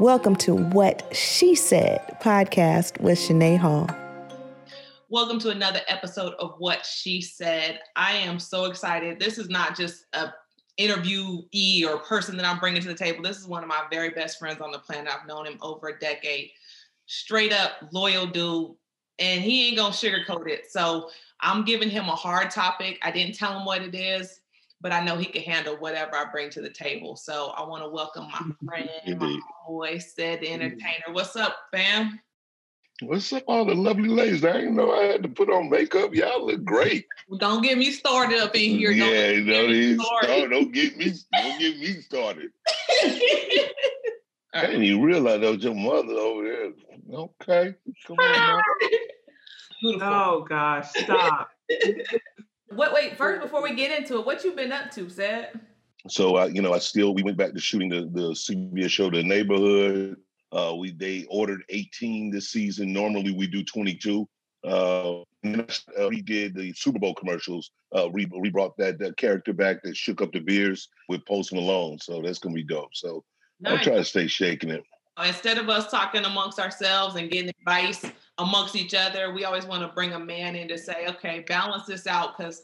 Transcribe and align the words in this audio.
Welcome 0.00 0.36
to 0.36 0.54
What 0.54 1.14
She 1.14 1.54
Said 1.54 2.16
podcast 2.22 2.98
with 3.02 3.18
Shanae 3.18 3.58
Hall. 3.58 3.86
Welcome 5.10 5.38
to 5.40 5.50
another 5.50 5.80
episode 5.88 6.32
of 6.38 6.54
What 6.56 6.86
She 6.86 7.20
Said. 7.20 7.80
I 7.96 8.12
am 8.12 8.38
so 8.38 8.64
excited. 8.64 9.20
This 9.20 9.36
is 9.36 9.50
not 9.50 9.76
just 9.76 10.06
a 10.14 10.32
interviewee 10.78 11.86
or 11.86 11.98
person 11.98 12.38
that 12.38 12.46
I'm 12.46 12.58
bringing 12.58 12.80
to 12.80 12.88
the 12.88 12.94
table. 12.94 13.22
This 13.22 13.36
is 13.36 13.46
one 13.46 13.62
of 13.62 13.68
my 13.68 13.82
very 13.90 14.08
best 14.08 14.38
friends 14.38 14.62
on 14.62 14.72
the 14.72 14.78
planet. 14.78 15.12
I've 15.12 15.28
known 15.28 15.44
him 15.44 15.58
over 15.60 15.88
a 15.88 15.98
decade. 15.98 16.48
Straight 17.04 17.52
up 17.52 17.72
loyal 17.92 18.24
dude, 18.24 18.70
and 19.18 19.42
he 19.42 19.68
ain't 19.68 19.76
gonna 19.76 19.92
sugarcoat 19.92 20.48
it. 20.48 20.72
So 20.72 21.10
I'm 21.42 21.62
giving 21.62 21.90
him 21.90 22.04
a 22.04 22.16
hard 22.16 22.50
topic. 22.50 22.98
I 23.02 23.10
didn't 23.10 23.34
tell 23.34 23.58
him 23.58 23.66
what 23.66 23.82
it 23.82 23.94
is 23.94 24.40
but 24.80 24.92
I 24.92 25.04
know 25.04 25.16
he 25.16 25.26
can 25.26 25.42
handle 25.42 25.76
whatever 25.76 26.16
I 26.16 26.24
bring 26.30 26.50
to 26.50 26.60
the 26.60 26.70
table. 26.70 27.16
So 27.16 27.52
I 27.56 27.66
want 27.66 27.82
to 27.82 27.88
welcome 27.88 28.24
my 28.24 28.38
mm-hmm. 28.38 28.66
friend, 28.66 28.90
Indeed. 29.04 29.20
my 29.20 29.40
boy, 29.66 29.98
Ced 29.98 30.40
the 30.40 30.46
mm-hmm. 30.46 30.62
entertainer. 30.62 31.12
What's 31.12 31.36
up, 31.36 31.56
fam? 31.72 32.20
What's 33.02 33.32
up, 33.32 33.44
all 33.46 33.64
the 33.64 33.74
lovely 33.74 34.10
ladies? 34.10 34.44
I 34.44 34.52
didn't 34.52 34.76
know 34.76 34.92
I 34.92 35.04
had 35.04 35.22
to 35.22 35.28
put 35.28 35.48
on 35.48 35.70
makeup. 35.70 36.14
Y'all 36.14 36.46
look 36.46 36.62
great. 36.64 37.06
Don't 37.38 37.62
get 37.62 37.78
me 37.78 37.90
started 37.90 38.38
up 38.38 38.54
in 38.54 38.78
here. 38.78 38.90
Don't 38.90 38.98
yeah, 38.98 39.40
no, 39.40 39.66
no, 39.66 40.04
oh, 40.28 40.48
don't 40.48 40.70
get 40.70 40.98
me, 40.98 41.14
don't 41.32 41.58
get 41.58 41.78
me 41.78 41.94
started. 42.02 42.50
I 44.52 44.66
didn't 44.66 44.82
even 44.82 45.02
realize 45.02 45.40
that 45.40 45.50
was 45.50 45.64
your 45.64 45.74
mother 45.74 46.12
over 46.12 46.44
there. 46.44 46.72
Okay, 47.12 47.74
come 48.06 48.18
on. 48.18 48.62
Oh 49.82 50.44
gosh, 50.46 50.90
stop. 50.90 51.48
What? 52.74 52.92
Wait, 52.92 53.16
first 53.16 53.42
before 53.42 53.62
we 53.62 53.74
get 53.74 53.96
into 53.96 54.18
it, 54.18 54.26
what 54.26 54.44
you 54.44 54.52
been 54.52 54.72
up 54.72 54.90
to, 54.92 55.06
Ced? 55.06 55.60
So 56.08 56.36
I, 56.36 56.46
you 56.46 56.62
know, 56.62 56.72
I 56.72 56.78
still 56.78 57.14
we 57.14 57.22
went 57.22 57.36
back 57.36 57.52
to 57.52 57.60
shooting 57.60 57.88
the 57.88 58.02
the 58.02 58.30
CBS 58.30 58.90
show, 58.90 59.10
The 59.10 59.22
Neighborhood. 59.22 60.16
Uh, 60.52 60.74
we 60.76 60.92
they 60.92 61.26
ordered 61.28 61.62
18 61.68 62.30
this 62.30 62.50
season. 62.50 62.92
Normally 62.92 63.32
we 63.32 63.46
do 63.46 63.62
22. 63.64 64.28
Uh, 64.62 65.20
uh, 65.20 66.08
we 66.08 66.20
did 66.20 66.54
the 66.54 66.72
Super 66.74 66.98
Bowl 66.98 67.14
commercials. 67.14 67.70
Uh, 67.92 68.08
we, 68.12 68.26
we 68.38 68.50
brought 68.50 68.76
that, 68.76 68.98
that 68.98 69.16
character 69.16 69.52
back 69.52 69.82
that 69.82 69.96
shook 69.96 70.20
up 70.20 70.32
the 70.32 70.40
beers 70.40 70.88
with 71.08 71.24
Post 71.24 71.52
Malone. 71.52 71.98
So 71.98 72.20
that's 72.20 72.38
gonna 72.38 72.54
be 72.54 72.62
dope. 72.62 72.94
So 72.94 73.24
nice. 73.60 73.78
I'll 73.78 73.84
try 73.84 73.94
to 73.94 74.04
stay 74.04 74.26
shaking 74.26 74.70
it. 74.70 74.84
Instead 75.24 75.58
of 75.58 75.68
us 75.68 75.90
talking 75.90 76.24
amongst 76.24 76.58
ourselves 76.58 77.16
and 77.16 77.30
getting 77.30 77.50
advice 77.60 78.04
amongst 78.38 78.76
each 78.76 78.94
other, 78.94 79.32
we 79.32 79.44
always 79.44 79.64
want 79.64 79.82
to 79.82 79.88
bring 79.88 80.12
a 80.12 80.18
man 80.18 80.56
in 80.56 80.68
to 80.68 80.78
say, 80.78 81.06
okay, 81.08 81.44
balance 81.46 81.84
this 81.86 82.06
out 82.06 82.36
because 82.36 82.62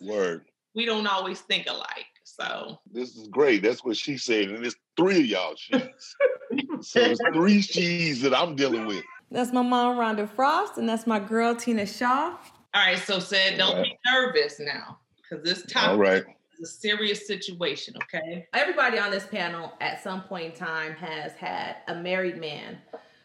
we 0.74 0.84
don't 0.86 1.06
always 1.06 1.40
think 1.40 1.66
alike. 1.68 2.06
So 2.24 2.80
this 2.92 3.16
is 3.16 3.28
great. 3.28 3.62
That's 3.62 3.84
what 3.84 3.96
she 3.96 4.18
said, 4.18 4.48
and 4.48 4.64
it's 4.66 4.76
three 4.96 5.20
of 5.20 5.26
y'all 5.26 5.54
she's. 5.56 5.80
so 6.80 7.00
it's 7.00 7.20
three 7.32 7.60
she's 7.62 8.20
that 8.22 8.34
I'm 8.34 8.56
dealing 8.56 8.86
with. 8.86 9.04
That's 9.30 9.52
my 9.52 9.62
mom, 9.62 9.96
Rhonda 9.96 10.28
Frost, 10.28 10.76
and 10.76 10.88
that's 10.88 11.06
my 11.06 11.18
girl, 11.18 11.54
Tina 11.54 11.86
Shaw. 11.86 12.36
All 12.36 12.36
right, 12.74 12.98
so 12.98 13.18
Ced, 13.18 13.56
don't 13.56 13.76
right. 13.76 13.84
be 13.84 13.98
nervous 14.06 14.60
now, 14.60 14.98
because 15.16 15.44
this 15.44 15.64
topic 15.66 15.88
All 15.88 15.96
right. 15.96 16.24
is 16.58 16.68
a 16.68 16.72
serious 16.72 17.26
situation. 17.26 17.94
Okay, 18.02 18.46
everybody 18.52 18.98
on 18.98 19.10
this 19.10 19.26
panel 19.26 19.72
at 19.80 20.02
some 20.02 20.22
point 20.22 20.52
in 20.52 20.58
time 20.58 20.92
has 20.92 21.32
had 21.32 21.76
a 21.88 21.94
married 21.94 22.38
man 22.38 22.78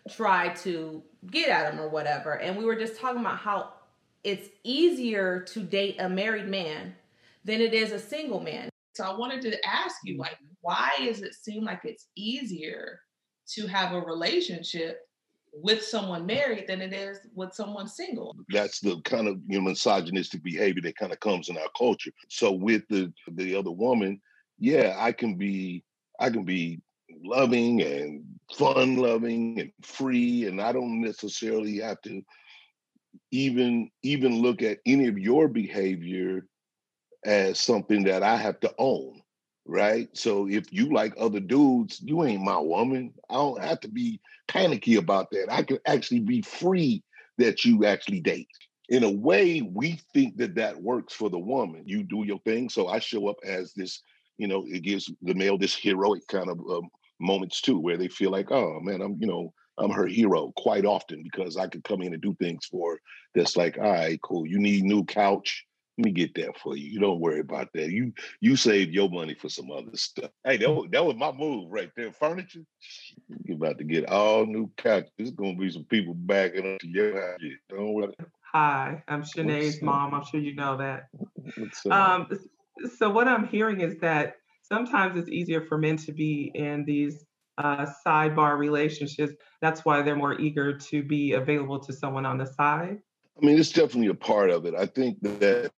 try 0.10 0.50
to 0.50 1.04
get 1.30 1.50
at 1.50 1.74
him 1.74 1.80
or 1.80 1.90
whatever. 1.90 2.34
And 2.34 2.58
we 2.58 2.66
were 2.66 2.76
just 2.76 3.00
talking 3.00 3.22
about 3.22 3.38
how 3.38 3.74
it's 4.24 4.50
easier 4.64 5.42
to 5.42 5.62
date 5.62 5.98
a 6.00 6.10
married 6.10 6.48
man 6.48 6.96
than 7.44 7.62
it 7.62 7.74
is 7.74 7.92
a 7.92 8.00
single 8.00 8.40
man. 8.40 8.70
So 8.94 9.04
I 9.04 9.18
wanted 9.18 9.42
to 9.44 9.68
ask 9.68 9.98
you, 10.04 10.18
like, 10.18 10.38
why 10.62 10.92
does 11.00 11.22
it 11.22 11.34
seem 11.34 11.64
like 11.64 11.82
it's 11.84 12.08
easier 12.16 13.00
to 13.54 13.68
have 13.68 13.94
a 13.94 14.00
relationship 14.00 15.00
with 15.54 15.84
someone 15.84 16.26
married 16.26 16.66
than 16.68 16.82
it 16.82 16.94
is 16.94 17.20
with 17.34 17.54
someone 17.54 17.88
single? 17.88 18.36
That's 18.50 18.80
the 18.80 19.02
kind 19.02 19.28
of 19.28 19.40
you 19.48 19.60
know 19.60 19.70
misogynistic 19.70 20.44
behavior 20.44 20.82
that 20.84 20.98
kind 20.98 21.12
of 21.12 21.20
comes 21.20 21.50
in 21.50 21.58
our 21.58 21.70
culture. 21.78 22.12
So 22.30 22.52
with 22.52 22.84
the 22.90 23.12
the 23.32 23.56
other 23.56 23.72
woman, 23.72 24.22
yeah, 24.60 24.96
I 24.98 25.12
can 25.12 25.36
be 25.36 25.84
I 26.20 26.30
can 26.30 26.44
be 26.44 26.82
loving 27.24 27.82
and 27.82 28.24
fun 28.54 28.96
loving 28.96 29.60
and 29.60 29.72
free 29.82 30.46
and 30.46 30.62
i 30.62 30.72
don't 30.72 31.02
necessarily 31.02 31.80
have 31.80 32.02
to 32.02 32.22
even 33.32 33.90
even 34.04 34.42
look 34.42 34.62
at 34.62 34.80
any 34.86 35.08
of 35.08 35.18
your 35.18 35.48
behavior 35.48 36.46
as 37.26 37.60
something 37.60 38.04
that 38.04 38.24
i 38.24 38.36
have 38.36 38.60
to 38.60 38.74
own 38.78 39.22
right? 39.66 40.10
So 40.14 40.48
if 40.48 40.72
you 40.72 40.92
like 40.92 41.14
other 41.18 41.40
dudes 41.40 42.02
you 42.02 42.24
ain't 42.24 42.44
my 42.44 42.58
woman. 42.58 43.14
I 43.30 43.36
don't 43.36 43.64
have 43.64 43.80
to 43.82 43.88
be 43.88 44.20
panicky 44.48 44.96
about 44.96 45.32
that. 45.32 45.48
I 45.50 45.64
can 45.64 45.80
actually 45.86 46.20
be 46.20 46.42
free 46.42 47.04
that 47.38 47.64
you 47.64 47.86
actually 47.86 48.20
date. 48.20 48.50
In 48.90 49.04
a 49.04 49.10
way 49.10 49.62
we 49.62 50.00
think 50.14 50.38
that 50.38 50.56
that 50.56 50.82
works 50.82 51.14
for 51.14 51.30
the 51.30 51.40
woman. 51.40 51.84
You 51.86 52.04
do 52.04 52.24
your 52.26 52.40
thing. 52.40 52.70
So 52.70 52.88
i 52.88 53.00
show 53.00 53.28
up 53.28 53.38
as 53.46 53.74
this 53.74 54.02
you 54.38 54.48
know 54.48 54.66
it 54.68 54.82
gives 54.82 55.12
the 55.22 55.34
male 55.34 55.58
this 55.58 55.76
heroic 55.76 56.28
kind 56.28 56.50
of 56.50 56.60
um, 56.60 56.90
moments 57.22 57.62
too 57.62 57.80
where 57.80 57.98
they 57.98 58.08
feel 58.08 58.32
like, 58.32 58.52
oh 58.52 58.80
man, 58.82 59.02
I'm 59.02 59.18
you 59.20 59.28
know 59.28 59.54
I'm 59.78 59.92
her 59.92 60.08
hero 60.08 60.52
quite 60.56 60.86
often 60.86 61.24
because 61.24 61.58
I 61.58 61.68
could 61.68 61.84
come 61.84 62.02
in 62.02 62.14
and 62.14 62.22
do 62.22 62.36
things 62.36 62.66
for 62.66 63.00
that's 63.34 63.56
like, 63.56 63.78
all 63.78 63.92
right, 63.92 64.20
cool. 64.22 64.46
You 64.46 64.60
need 64.60 64.84
new 64.84 65.04
couch. 65.04 65.66
Let 65.98 66.06
me 66.06 66.12
get 66.12 66.34
that 66.36 66.58
for 66.58 66.76
you. 66.76 66.90
You 66.90 67.00
don't 67.00 67.20
worry 67.20 67.42
about 67.42 67.68
that. 67.74 67.90
You 67.90 68.14
you 68.40 68.56
save 68.56 68.92
your 68.92 69.10
money 69.10 69.36
for 69.36 69.50
some 69.50 69.72
other 69.72 69.96
stuff. 69.96 70.32
Hey, 70.44 70.58
that 70.58 70.72
was, 70.72 70.88
that 70.92 71.06
was 71.06 71.16
my 71.16 71.32
move 71.32 71.70
right 71.70 71.92
there. 71.96 72.12
Furniture. 72.12 72.64
You're 73.46 73.58
about 73.58 73.78
to 73.78 73.84
get 73.84 74.10
all 74.10 74.46
new 74.46 74.72
couch. 74.78 75.08
There's 75.18 75.32
gonna 75.32 75.56
be 75.56 75.70
some 75.70 75.86
people 75.86 76.14
backing 76.14 76.74
up 76.74 76.80
to 76.80 76.88
your 76.88 77.22
house. 77.22 77.40
Don't 77.70 77.94
worry. 77.94 78.14
Hi, 78.54 79.04
I'm 79.08 79.24
Shanae's 79.24 79.82
mom. 79.82 80.14
I'm 80.14 80.26
sure 80.26 80.40
you 80.40 80.56
know 80.56 80.78
that. 80.78 81.08
Um, 81.90 82.28
so 82.98 83.10
what 83.10 83.28
I'm 83.28 83.48
hearing 83.48 83.82
is 83.82 83.98
that 84.00 84.36
sometimes 84.72 85.18
it's 85.18 85.30
easier 85.30 85.62
for 85.62 85.78
men 85.78 85.98
to 85.98 86.14
be 86.14 86.52
in 86.56 86.86
these 86.86 87.26
uh, 87.58 87.86
sidebar 88.06 88.58
relationships. 88.58 89.34
That's 89.62 89.84
why 89.84 90.02
they're 90.02 90.16
more 90.16 90.40
eager 90.40 90.78
to 90.78 91.04
be 91.04 91.34
available 91.34 91.80
to 91.80 91.94
someone 91.94 92.26
on 92.26 92.38
the 92.38 92.46
side. 92.46 93.00
I 93.42 93.46
mean, 93.46 93.60
it's 93.60 93.72
definitely 93.72 94.08
a 94.08 94.14
part 94.14 94.50
of 94.50 94.66
it. 94.66 94.74
I 94.76 94.86
think 94.86 95.22
that 95.22 95.72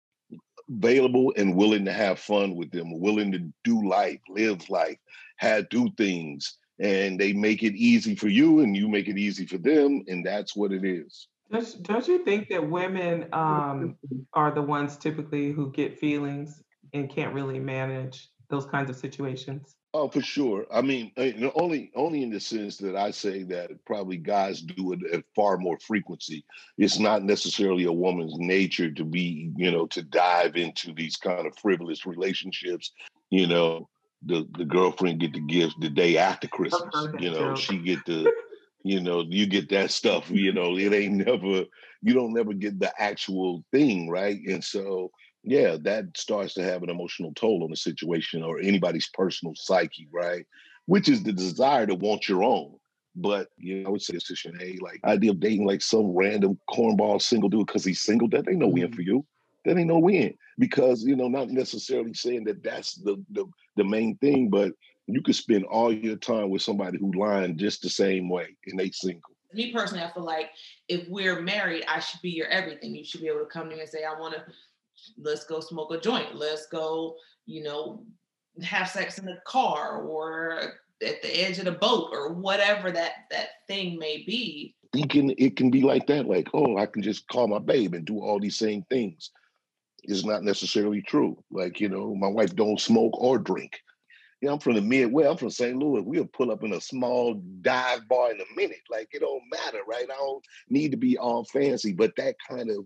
available 0.69 1.33
and 1.35 1.55
willing 1.55 1.85
to 1.85 1.91
have 1.91 2.19
fun 2.19 2.55
with 2.55 2.71
them, 2.71 2.99
willing 2.99 3.31
to 3.31 3.39
do 3.63 3.87
life, 3.87 4.19
live 4.29 4.69
life, 4.69 4.97
have 5.37 5.69
do 5.69 5.89
things, 5.97 6.57
and 6.79 7.19
they 7.19 7.33
make 7.33 7.63
it 7.63 7.75
easy 7.75 8.15
for 8.15 8.27
you, 8.27 8.59
and 8.59 8.75
you 8.75 8.87
make 8.87 9.07
it 9.07 9.17
easy 9.17 9.45
for 9.45 9.57
them, 9.57 10.03
and 10.07 10.25
that's 10.25 10.55
what 10.55 10.71
it 10.71 10.85
is. 10.85 11.27
Don't, 11.51 11.83
don't 11.83 12.07
you 12.07 12.23
think 12.23 12.49
that 12.49 12.67
women 12.69 13.27
um, 13.33 13.97
are 14.33 14.51
the 14.51 14.61
ones 14.61 14.97
typically 14.97 15.51
who 15.51 15.71
get 15.71 15.99
feelings 15.99 16.61
and 16.93 17.09
can't 17.09 17.33
really 17.33 17.59
manage 17.59 18.29
those 18.49 18.65
kinds 18.65 18.89
of 18.89 18.95
situations? 18.95 19.75
Oh, 19.95 20.09
for 20.09 20.21
sure. 20.21 20.65
I 20.71 20.81
mean, 20.81 21.11
uh, 21.17 21.49
only 21.53 21.91
only 21.95 22.23
in 22.23 22.31
the 22.31 22.39
sense 22.39 22.77
that 22.77 22.95
I 22.95 23.11
say 23.11 23.43
that 23.43 23.69
probably 23.85 24.17
guys 24.17 24.61
do 24.61 24.93
it 24.93 24.99
at 25.13 25.23
far 25.35 25.57
more 25.57 25.77
frequency. 25.77 26.43
It's 26.79 26.97
not 26.97 27.23
necessarily 27.23 27.83
a 27.83 27.91
woman's 27.91 28.33
nature 28.37 28.91
to 28.91 29.05
be, 29.05 29.51
you 29.55 29.69
know, 29.69 29.85
to 29.87 30.01
dive 30.01 30.55
into 30.55 30.93
these 30.93 31.15
kind 31.15 31.45
of 31.45 31.55
frivolous 31.59 32.07
relationships. 32.07 32.91
You 33.29 33.45
know, 33.45 33.87
the 34.25 34.47
the 34.57 34.65
girlfriend 34.65 35.19
get 35.19 35.33
the 35.33 35.41
gift 35.41 35.75
the 35.79 35.89
day 35.89 36.17
after 36.17 36.47
Christmas. 36.47 37.07
You 37.19 37.29
know, 37.29 37.53
she 37.53 37.77
get 37.77 38.03
the, 38.05 38.31
you 38.83 38.99
know, 38.99 39.23
you 39.29 39.45
get 39.45 39.69
that 39.69 39.91
stuff. 39.91 40.27
You 40.31 40.53
know, 40.53 40.75
it 40.75 40.91
ain't 40.91 41.25
never. 41.25 41.65
You 42.01 42.13
don't 42.13 42.33
never 42.33 42.53
get 42.53 42.79
the 42.79 42.91
actual 42.99 43.63
thing, 43.71 44.09
right? 44.09 44.39
And 44.47 44.63
so 44.63 45.11
yeah, 45.43 45.77
that 45.81 46.17
starts 46.17 46.53
to 46.55 46.63
have 46.63 46.83
an 46.83 46.89
emotional 46.89 47.33
toll 47.35 47.63
on 47.63 47.69
the 47.69 47.75
situation 47.75 48.43
or 48.43 48.59
anybody's 48.59 49.09
personal 49.13 49.53
psyche, 49.55 50.07
right? 50.12 50.45
Which 50.85 51.09
is 51.09 51.23
the 51.23 51.33
desire 51.33 51.85
to 51.85 51.95
want 51.95 52.29
your 52.29 52.44
own. 52.44 52.75
But 53.15 53.50
you 53.57 53.81
know, 53.81 53.89
I 53.89 53.91
would 53.91 54.01
say 54.01 54.13
this 54.13 54.23
to 54.25 54.33
Shanae, 54.33 54.81
like 54.81 55.00
idea 55.03 55.31
of 55.31 55.39
dating 55.39 55.68
like 55.68 55.81
some 55.81 56.15
random 56.15 56.57
cornball 56.69 57.21
single 57.21 57.50
dude 57.50 57.68
because 57.68 57.85
he's 57.85 58.01
single, 58.01 58.27
that 58.29 58.47
ain't 58.50 58.59
no 58.59 58.68
win 58.68 58.91
for 58.91 59.01
mm-hmm. 59.01 59.09
you. 59.09 59.25
That 59.65 59.77
ain't 59.77 59.88
no 59.88 60.00
win 60.00 60.33
because 60.57 61.03
you 61.03 61.15
know, 61.15 61.27
not 61.27 61.50
necessarily 61.50 62.13
saying 62.13 62.45
that 62.45 62.63
that's 62.63 62.95
the 62.95 63.23
the, 63.31 63.45
the 63.75 63.83
main 63.83 64.18
thing, 64.18 64.50
but 64.50 64.71
you 65.07 65.21
could 65.21 65.35
spend 65.35 65.65
all 65.65 65.91
your 65.91 66.15
time 66.15 66.50
with 66.50 66.62
somebody 66.62 66.97
who 66.97 67.12
lying 67.12 67.57
just 67.57 67.81
the 67.81 67.89
same 67.89 68.29
way 68.29 68.47
and 68.65 68.79
they 68.79 68.89
single. 68.91 69.21
Me 69.53 69.71
personally, 69.71 70.03
I 70.03 70.12
feel 70.12 70.23
like 70.23 70.50
if 70.88 71.07
we're 71.07 71.41
married, 71.41 71.83
I 71.88 72.00
should 72.00 72.21
be 72.21 72.31
your 72.31 72.47
everything. 72.47 72.95
You 72.95 73.06
should 73.06 73.21
be 73.21 73.27
able 73.27 73.41
to 73.41 73.45
come 73.45 73.69
to 73.69 73.75
me 73.75 73.81
and 73.81 73.89
say, 73.89 74.03
I 74.03 74.19
want 74.19 74.33
to 74.33 74.44
let's 75.17 75.45
go 75.45 75.59
smoke 75.59 75.94
a 75.94 76.00
joint. 76.00 76.35
Let's 76.35 76.67
go, 76.67 77.15
you 77.45 77.63
know, 77.63 78.03
have 78.61 78.89
sex 78.89 79.17
in 79.17 79.25
the 79.25 79.38
car 79.45 80.01
or 80.01 80.73
at 81.05 81.21
the 81.21 81.41
edge 81.41 81.59
of 81.59 81.65
the 81.65 81.71
boat 81.71 82.09
or 82.11 82.33
whatever 82.33 82.91
that 82.91 83.11
that 83.31 83.47
thing 83.67 83.97
may 83.97 84.23
be. 84.25 84.75
Thinking 84.94 85.33
it 85.38 85.55
can 85.55 85.71
be 85.71 85.81
like 85.81 86.05
that, 86.07 86.27
like, 86.27 86.47
oh, 86.53 86.77
I 86.77 86.85
can 86.85 87.01
just 87.01 87.27
call 87.27 87.47
my 87.47 87.59
babe 87.59 87.95
and 87.95 88.05
do 88.05 88.19
all 88.19 88.39
these 88.39 88.57
same 88.57 88.83
things 88.89 89.31
is 90.03 90.25
not 90.25 90.44
necessarily 90.44 91.01
true. 91.01 91.41
Like, 91.49 91.79
you 91.79 91.89
know, 91.89 92.13
my 92.13 92.27
wife 92.27 92.56
don't 92.56 92.79
smoke 92.79 93.13
or 93.19 93.39
drink. 93.39 93.79
Yeah, 94.41 94.51
I'm 94.51 94.59
from 94.59 94.75
the 94.75 94.81
Midwest. 94.81 95.29
I'm 95.29 95.38
from 95.38 95.49
St. 95.49 95.77
Louis. 95.77 96.01
We'll 96.01 96.25
pull 96.25 96.51
up 96.51 96.63
in 96.63 96.73
a 96.73 96.81
small 96.81 97.41
dive 97.61 98.07
bar 98.09 98.31
in 98.31 98.41
a 98.41 98.56
minute. 98.57 98.81
Like 98.91 99.07
it 99.13 99.21
don't 99.21 99.41
matter, 99.49 99.79
right? 99.88 100.03
I 100.03 100.15
don't 100.17 100.44
need 100.69 100.91
to 100.91 100.97
be 100.97 101.17
all 101.17 101.45
fancy, 101.45 101.94
but 101.94 102.13
that 102.17 102.35
kind 102.47 102.69
of, 102.69 102.85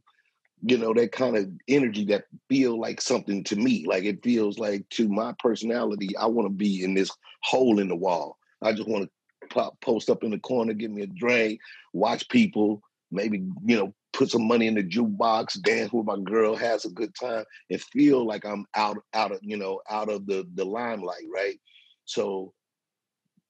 you 0.63 0.77
know, 0.77 0.93
that 0.93 1.11
kind 1.11 1.37
of 1.37 1.49
energy 1.67 2.05
that 2.05 2.25
feel 2.49 2.79
like 2.79 3.01
something 3.01 3.43
to 3.45 3.55
me. 3.55 3.85
Like 3.87 4.03
it 4.03 4.23
feels 4.23 4.57
like 4.57 4.87
to 4.91 5.07
my 5.07 5.33
personality, 5.39 6.15
I 6.17 6.25
want 6.27 6.47
to 6.47 6.53
be 6.53 6.83
in 6.83 6.93
this 6.93 7.11
hole 7.43 7.79
in 7.79 7.87
the 7.87 7.95
wall. 7.95 8.37
I 8.61 8.73
just 8.73 8.87
want 8.87 9.05
to 9.05 9.47
pop, 9.49 9.79
post 9.81 10.09
up 10.09 10.23
in 10.23 10.31
the 10.31 10.39
corner, 10.39 10.73
give 10.73 10.91
me 10.91 11.03
a 11.03 11.07
drink, 11.07 11.59
watch 11.93 12.27
people, 12.29 12.81
maybe 13.11 13.43
you 13.65 13.77
know 13.77 13.93
put 14.13 14.31
some 14.31 14.47
money 14.47 14.65
in 14.65 14.73
the 14.73 14.83
jukebox, 14.83 15.61
dance 15.61 15.93
with 15.93 16.05
my 16.05 16.17
girl, 16.17 16.55
has 16.55 16.85
a 16.85 16.89
good 16.89 17.13
time, 17.19 17.45
and 17.69 17.81
feel 17.81 18.25
like 18.25 18.45
I'm 18.45 18.65
out 18.75 18.97
out 19.13 19.31
of 19.31 19.39
you 19.41 19.57
know 19.57 19.81
out 19.89 20.09
of 20.09 20.25
the 20.25 20.47
the 20.55 20.65
limelight, 20.65 21.25
right? 21.33 21.59
So 22.05 22.53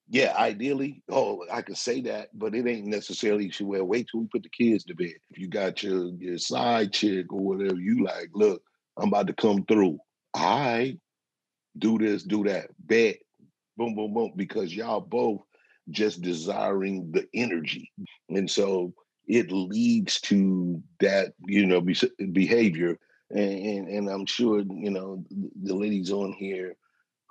yeah, 0.10 0.34
ideally, 0.38 1.02
oh, 1.10 1.44
I 1.52 1.62
can 1.62 1.76
say 1.76 2.02
that, 2.02 2.30
but 2.34 2.56
it 2.56 2.68
ain't 2.68 2.88
necessarily 2.88 3.46
you 3.46 3.52
should 3.52 3.68
well 3.68 3.84
wait 3.84 4.08
till 4.10 4.22
we 4.22 4.28
put 4.28 4.44
the 4.44 4.50
kids 4.50 4.84
to 4.86 4.96
bed. 4.96 5.16
If 5.30 5.38
you 5.38 5.48
got 5.48 5.84
your 5.84 6.10
your 6.18 6.38
side 6.38 6.94
chick 6.94 7.32
or 7.32 7.40
whatever, 7.40 7.80
you 7.80 8.04
like, 8.04 8.30
look, 8.34 8.62
I'm 8.98 9.10
about 9.10 9.28
to 9.28 9.34
come 9.34 9.66
through. 9.66 10.00
I 10.34 10.98
do 11.78 11.98
this, 11.98 12.24
do 12.24 12.44
that, 12.46 12.70
bet, 12.80 13.18
boom, 13.76 13.96
boom, 13.96 14.14
boom, 14.14 14.34
because 14.36 14.76
y'all 14.76 15.02
both 15.02 15.42
just 15.90 16.22
desiring 16.22 17.12
the 17.12 17.28
energy. 17.34 17.92
And 18.30 18.50
so 18.50 18.94
it 19.28 19.52
leads 19.52 20.20
to 20.22 20.82
that 21.00 21.34
you 21.46 21.66
know 21.66 21.82
behavior 22.32 22.98
and, 23.30 23.40
and, 23.40 23.88
and 23.90 24.10
i'm 24.10 24.26
sure 24.26 24.60
you 24.60 24.90
know 24.90 25.24
the 25.64 25.76
ladies 25.76 26.12
on 26.12 26.32
here 26.34 26.76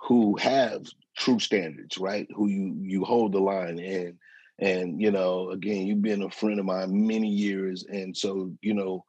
who 0.01 0.37
have 0.37 0.87
true 1.17 1.39
standards 1.39 1.99
right? 1.99 2.27
Who 2.35 2.49
you 2.49 2.77
you 2.81 3.05
hold 3.05 3.33
the 3.33 3.41
line 3.41 3.79
and 3.79 4.15
and 4.59 5.01
you 5.01 5.11
know 5.11 5.51
again 5.51 5.87
you've 5.87 6.03
been 6.03 6.23
a 6.23 6.31
friend 6.31 6.59
of 6.59 6.67
mine 6.67 7.07
many 7.07 7.29
years. 7.29 7.85
And 7.89 8.17
so 8.17 8.53
you 8.63 8.75
know 8.75 9.05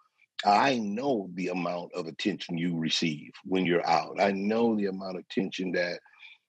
i 0.45 0.77
know 0.77 1.27
the 1.33 1.47
amount 1.47 1.91
of 1.95 2.05
attention 2.05 2.59
you 2.59 2.77
receive 2.77 3.31
when 3.43 3.65
you're 3.65 3.87
out. 3.87 4.21
I 4.21 4.31
know 4.31 4.75
the 4.75 4.85
amount 4.85 5.17
of 5.17 5.23
attention 5.29 5.71
that 5.71 5.99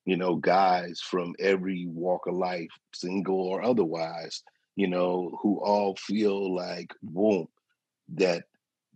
you 0.04 0.16
know 0.16 0.36
guys 0.36 1.00
from 1.00 1.34
every 1.40 1.86
walk 1.88 2.26
of 2.26 2.34
life 2.34 2.70
single 2.92 3.40
or 3.40 3.62
otherwise 3.62 4.42
you 4.78 4.86
know, 4.86 5.36
who 5.42 5.58
all 5.58 5.96
feel 5.96 6.54
like, 6.54 6.94
boom, 7.02 7.48
that 8.14 8.44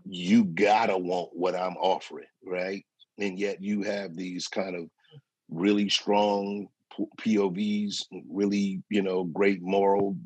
you 0.05 0.45
gotta 0.45 0.97
want 0.97 1.31
what 1.33 1.57
I'm 1.57 1.77
offering, 1.77 2.29
right? 2.47 2.87
And 3.19 3.37
yet 3.37 3.61
you 3.61 3.83
have 3.83 4.15
these 4.15 4.47
kind 4.47 4.77
of 4.77 4.85
really 5.53 5.89
strong 5.89 6.69
POVs, 7.19 8.05
really, 8.29 8.83
you 8.91 9.03
know, 9.03 9.25
great 9.25 9.63
moral 9.63 10.17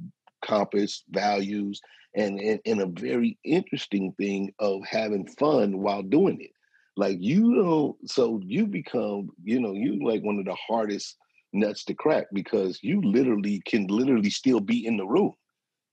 compass, 0.44 1.04
values, 1.10 1.80
and, 2.14 2.40
and, 2.40 2.60
and 2.66 2.80
a 2.80 2.86
very 2.86 3.38
interesting 3.44 4.12
thing 4.12 4.52
of 4.58 4.82
having 4.88 5.26
fun 5.28 5.78
while 5.78 6.02
doing 6.02 6.40
it. 6.40 6.50
Like 6.96 7.18
you 7.20 7.54
don't, 7.54 8.10
so 8.10 8.40
you 8.42 8.66
become, 8.66 9.30
you 9.44 9.60
know, 9.60 9.72
you 9.72 10.04
like 10.04 10.22
one 10.22 10.38
of 10.38 10.46
the 10.46 10.56
hardest 10.56 11.16
nuts 11.52 11.84
to 11.84 11.94
crack 11.94 12.26
because 12.32 12.78
you 12.82 13.00
literally 13.02 13.62
can 13.66 13.86
literally 13.86 14.30
still 14.30 14.60
be 14.60 14.86
in 14.86 14.96
the 14.96 15.06
room 15.06 15.34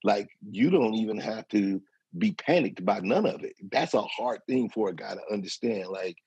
like 0.03 0.29
you 0.49 0.69
don't 0.69 0.95
even 0.95 1.17
have 1.19 1.47
to 1.49 1.81
be 2.17 2.33
panicked 2.33 2.83
by 2.85 2.99
none 2.99 3.25
of 3.25 3.43
it. 3.43 3.53
That's 3.71 3.93
a 3.93 4.01
hard 4.01 4.41
thing 4.47 4.69
for 4.69 4.89
a 4.89 4.95
guy 4.95 5.15
to 5.15 5.33
understand. 5.33 5.87
Like, 5.87 6.17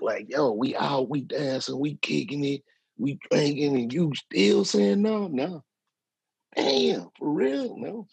like, 0.00 0.30
yo, 0.30 0.52
we 0.52 0.76
out, 0.76 1.08
we 1.08 1.22
dancing, 1.22 1.78
we 1.78 1.96
kicking 1.96 2.44
it, 2.44 2.62
we 2.98 3.18
drinking, 3.30 3.76
and 3.76 3.92
you 3.92 4.12
still 4.14 4.64
saying 4.64 5.02
no, 5.02 5.28
no. 5.28 5.62
Damn, 6.56 7.08
for 7.18 7.30
real, 7.30 7.76
no. 7.76 8.06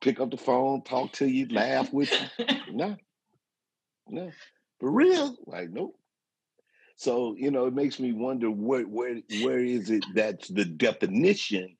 Pick 0.00 0.20
up 0.20 0.30
the 0.30 0.36
phone, 0.36 0.82
talk 0.82 1.12
to 1.12 1.26
you, 1.26 1.46
laugh 1.48 1.92
with 1.92 2.10
you. 2.38 2.46
No. 2.72 2.96
No. 4.08 4.30
For 4.78 4.90
real. 4.90 5.36
Like, 5.46 5.70
nope. 5.70 5.94
So, 6.96 7.34
you 7.38 7.50
know, 7.50 7.66
it 7.66 7.74
makes 7.74 7.98
me 7.98 8.12
wonder 8.12 8.50
where 8.50 8.82
where 8.82 9.16
where 9.42 9.58
is 9.58 9.90
it 9.90 10.04
that's 10.14 10.48
the 10.48 10.64
definition 10.64 11.76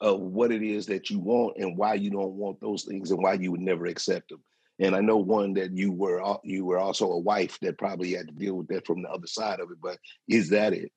of 0.00 0.20
what 0.20 0.50
it 0.50 0.62
is 0.62 0.86
that 0.86 1.10
you 1.10 1.20
want 1.20 1.56
and 1.58 1.76
why 1.76 1.94
you 1.94 2.10
don't 2.10 2.34
want 2.34 2.60
those 2.60 2.84
things 2.84 3.10
and 3.10 3.22
why 3.22 3.34
you 3.34 3.52
would 3.52 3.60
never 3.60 3.86
accept 3.86 4.30
them. 4.30 4.42
And 4.80 4.96
I 4.96 5.00
know 5.00 5.16
one 5.16 5.54
that 5.54 5.76
you 5.76 5.92
were 5.92 6.20
you 6.42 6.64
were 6.64 6.78
also 6.78 7.12
a 7.12 7.18
wife 7.18 7.58
that 7.60 7.78
probably 7.78 8.12
had 8.12 8.28
to 8.28 8.34
deal 8.34 8.54
with 8.54 8.68
that 8.68 8.86
from 8.86 9.02
the 9.02 9.10
other 9.10 9.26
side 9.26 9.60
of 9.60 9.70
it. 9.70 9.78
But 9.80 9.98
is 10.28 10.48
that 10.50 10.72
it? 10.72 10.90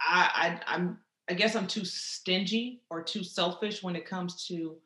I, 0.00 0.60
I 0.66 0.74
I'm 0.74 0.98
I 1.28 1.34
guess 1.34 1.56
I'm 1.56 1.66
too 1.66 1.84
stingy 1.84 2.82
or 2.90 3.02
too 3.02 3.24
selfish 3.24 3.82
when 3.82 3.96
it 3.96 4.08
comes 4.08 4.46
to 4.46 4.76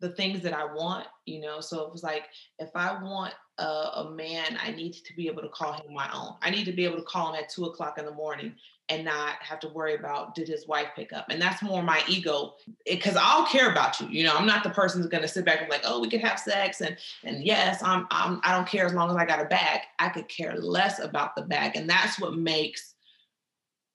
the 0.00 0.10
things 0.10 0.42
that 0.42 0.54
I 0.54 0.64
want, 0.64 1.06
you 1.26 1.40
know. 1.40 1.60
So 1.60 1.82
it 1.82 1.92
was 1.92 2.02
like 2.02 2.24
if 2.58 2.70
I 2.74 3.02
want 3.02 3.34
a, 3.58 3.64
a, 3.64 4.10
man, 4.10 4.58
I 4.62 4.70
need 4.70 4.94
to 4.94 5.14
be 5.14 5.26
able 5.26 5.42
to 5.42 5.48
call 5.48 5.74
him 5.74 5.92
my 5.92 6.08
own. 6.14 6.34
I 6.40 6.50
need 6.50 6.64
to 6.64 6.72
be 6.72 6.86
able 6.86 6.96
to 6.96 7.04
call 7.04 7.32
him 7.32 7.42
at 7.42 7.50
two 7.50 7.66
o'clock 7.66 7.98
in 7.98 8.06
the 8.06 8.12
morning 8.12 8.54
and 8.90 9.04
not 9.04 9.34
have 9.40 9.60
to 9.60 9.68
worry 9.68 9.94
about 9.94 10.34
did 10.34 10.48
his 10.48 10.66
wife 10.66 10.88
pick 10.96 11.12
up. 11.12 11.26
And 11.30 11.40
that's 11.40 11.62
more 11.62 11.82
my 11.82 12.02
ego 12.08 12.54
because 12.84 13.16
I'll 13.16 13.46
care 13.46 13.70
about 13.70 14.00
you. 14.00 14.08
You 14.08 14.24
know, 14.24 14.34
I'm 14.34 14.46
not 14.46 14.64
the 14.64 14.70
person 14.70 15.00
who's 15.00 15.10
going 15.10 15.22
to 15.22 15.28
sit 15.28 15.44
back 15.44 15.60
and 15.60 15.70
like, 15.70 15.82
oh, 15.84 16.00
we 16.00 16.10
can 16.10 16.20
have 16.20 16.38
sex 16.38 16.80
and 16.80 16.96
and 17.24 17.44
yes, 17.44 17.82
I'm, 17.82 18.06
I'm 18.10 18.40
I 18.42 18.54
don't 18.54 18.68
care 18.68 18.84
as 18.84 18.92
long 18.92 19.10
as 19.10 19.16
I 19.16 19.24
got 19.24 19.40
a 19.40 19.46
bag. 19.46 19.80
I 19.98 20.08
could 20.08 20.28
care 20.28 20.56
less 20.56 20.98
about 20.98 21.36
the 21.36 21.42
bag, 21.42 21.76
and 21.76 21.88
that's 21.88 22.20
what 22.20 22.36
makes 22.36 22.94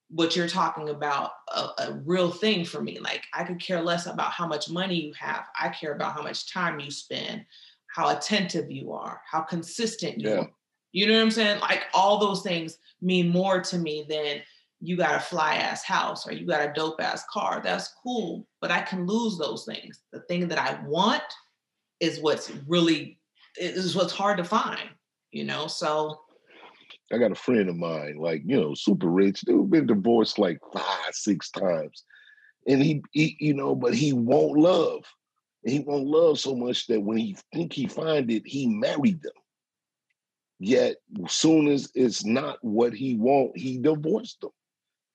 what 0.08 0.36
you're 0.36 0.48
talking 0.48 0.88
about 0.88 1.32
a, 1.48 1.68
a, 1.78 2.00
real 2.04 2.30
thing 2.30 2.64
for 2.64 2.80
me. 2.80 2.98
Like 3.00 3.24
I 3.34 3.42
could 3.42 3.60
care 3.60 3.82
less 3.82 4.06
about 4.06 4.30
how 4.30 4.46
much 4.46 4.70
money 4.70 4.94
you 4.94 5.12
have. 5.18 5.46
I 5.60 5.68
care 5.68 5.94
about 5.94 6.14
how 6.14 6.22
much 6.22 6.52
time 6.52 6.78
you 6.78 6.92
spend, 6.92 7.44
how 7.88 8.16
attentive 8.16 8.70
you 8.70 8.92
are, 8.92 9.20
how 9.28 9.40
consistent 9.40 10.20
you 10.20 10.30
yeah. 10.30 10.36
are. 10.36 10.50
You 10.92 11.08
know 11.08 11.14
what 11.14 11.22
I'm 11.22 11.30
saying? 11.32 11.60
Like 11.60 11.82
all 11.92 12.18
those 12.18 12.42
things 12.42 12.78
mean 13.02 13.30
more 13.30 13.60
to 13.60 13.78
me 13.78 14.06
than 14.08 14.42
you 14.80 14.96
got 14.96 15.16
a 15.16 15.20
fly 15.20 15.56
ass 15.56 15.82
house 15.84 16.26
or 16.26 16.32
you 16.32 16.46
got 16.46 16.68
a 16.68 16.72
dope 16.72 17.00
ass 17.00 17.24
car. 17.32 17.60
That's 17.64 17.94
cool, 18.02 18.46
but 18.60 18.70
I 18.70 18.82
can 18.82 19.06
lose 19.06 19.38
those 19.38 19.64
things. 19.64 20.02
The 20.12 20.20
thing 20.20 20.48
that 20.48 20.58
I 20.58 20.80
want 20.86 21.22
is 22.00 22.20
what's 22.20 22.50
really 22.66 23.18
is 23.58 23.96
what's 23.96 24.12
hard 24.12 24.36
to 24.36 24.44
find, 24.44 24.90
you 25.32 25.44
know? 25.44 25.66
So 25.66 26.20
I 27.10 27.18
got 27.18 27.32
a 27.32 27.36
friend 27.36 27.68
of 27.68 27.76
mine, 27.76 28.16
like, 28.18 28.42
you 28.44 28.60
know, 28.60 28.74
super 28.74 29.08
rich, 29.08 29.40
dude, 29.42 29.70
been 29.70 29.86
divorced 29.86 30.38
like 30.38 30.58
five, 30.74 31.12
six 31.12 31.50
times. 31.50 32.04
And 32.68 32.82
he, 32.82 33.02
he 33.12 33.36
you 33.40 33.54
know, 33.54 33.74
but 33.74 33.94
he 33.94 34.12
won't 34.12 34.58
love. 34.58 35.04
he 35.64 35.80
won't 35.80 36.06
love 36.06 36.38
so 36.38 36.54
much 36.54 36.86
that 36.88 37.00
when 37.00 37.16
he 37.16 37.36
think 37.54 37.72
he 37.72 37.86
find 37.86 38.30
it, 38.30 38.42
he 38.44 38.66
married 38.66 39.22
them. 39.22 39.32
Yet, 40.58 40.96
soon 41.28 41.68
as 41.68 41.90
it's 41.94 42.24
not 42.24 42.58
what 42.62 42.92
he 42.92 43.16
want, 43.16 43.56
he 43.56 43.78
divorced 43.78 44.40
them 44.40 44.50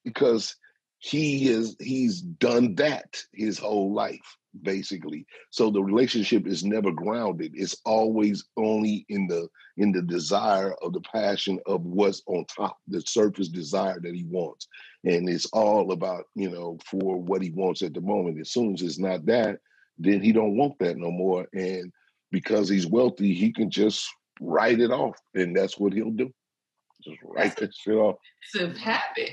because 0.03 0.55
he 1.01 1.49
is 1.49 1.75
he's 1.79 2.21
done 2.21 2.75
that 2.75 3.21
his 3.33 3.57
whole 3.57 3.93
life 3.93 4.37
basically. 4.63 5.25
So 5.49 5.71
the 5.71 5.81
relationship 5.81 6.45
is 6.45 6.63
never 6.63 6.91
grounded. 6.91 7.53
It's 7.55 7.77
always 7.85 8.43
only 8.57 9.05
in 9.09 9.27
the 9.27 9.47
in 9.77 9.91
the 9.91 10.01
desire 10.01 10.73
of 10.81 10.93
the 10.93 11.01
passion 11.01 11.59
of 11.65 11.83
what's 11.83 12.21
on 12.27 12.45
top 12.45 12.77
the 12.87 13.01
surface 13.01 13.47
desire 13.47 13.99
that 13.99 14.13
he 14.13 14.25
wants. 14.25 14.67
And 15.03 15.27
it's 15.27 15.47
all 15.47 15.91
about 15.91 16.25
you 16.35 16.49
know 16.49 16.77
for 16.85 17.19
what 17.19 17.41
he 17.41 17.49
wants 17.51 17.81
at 17.81 17.93
the 17.93 18.01
moment. 18.01 18.39
As 18.39 18.51
soon 18.51 18.73
as 18.73 18.81
it's 18.81 18.99
not 18.99 19.25
that 19.25 19.59
then 19.97 20.21
he 20.21 20.31
don't 20.31 20.57
want 20.57 20.77
that 20.79 20.97
no 20.97 21.11
more. 21.11 21.47
And 21.53 21.91
because 22.31 22.69
he's 22.69 22.87
wealthy 22.87 23.33
he 23.33 23.51
can 23.51 23.71
just 23.71 24.07
write 24.39 24.79
it 24.79 24.91
off. 24.91 25.17
And 25.33 25.55
that's 25.55 25.79
what 25.79 25.93
he'll 25.93 26.11
do. 26.11 26.31
Just 27.03 27.17
write 27.23 27.55
that 27.55 27.73
shit 27.73 27.95
off. 27.95 28.17
It's 28.53 28.61
a 28.61 28.79
habit 28.79 29.31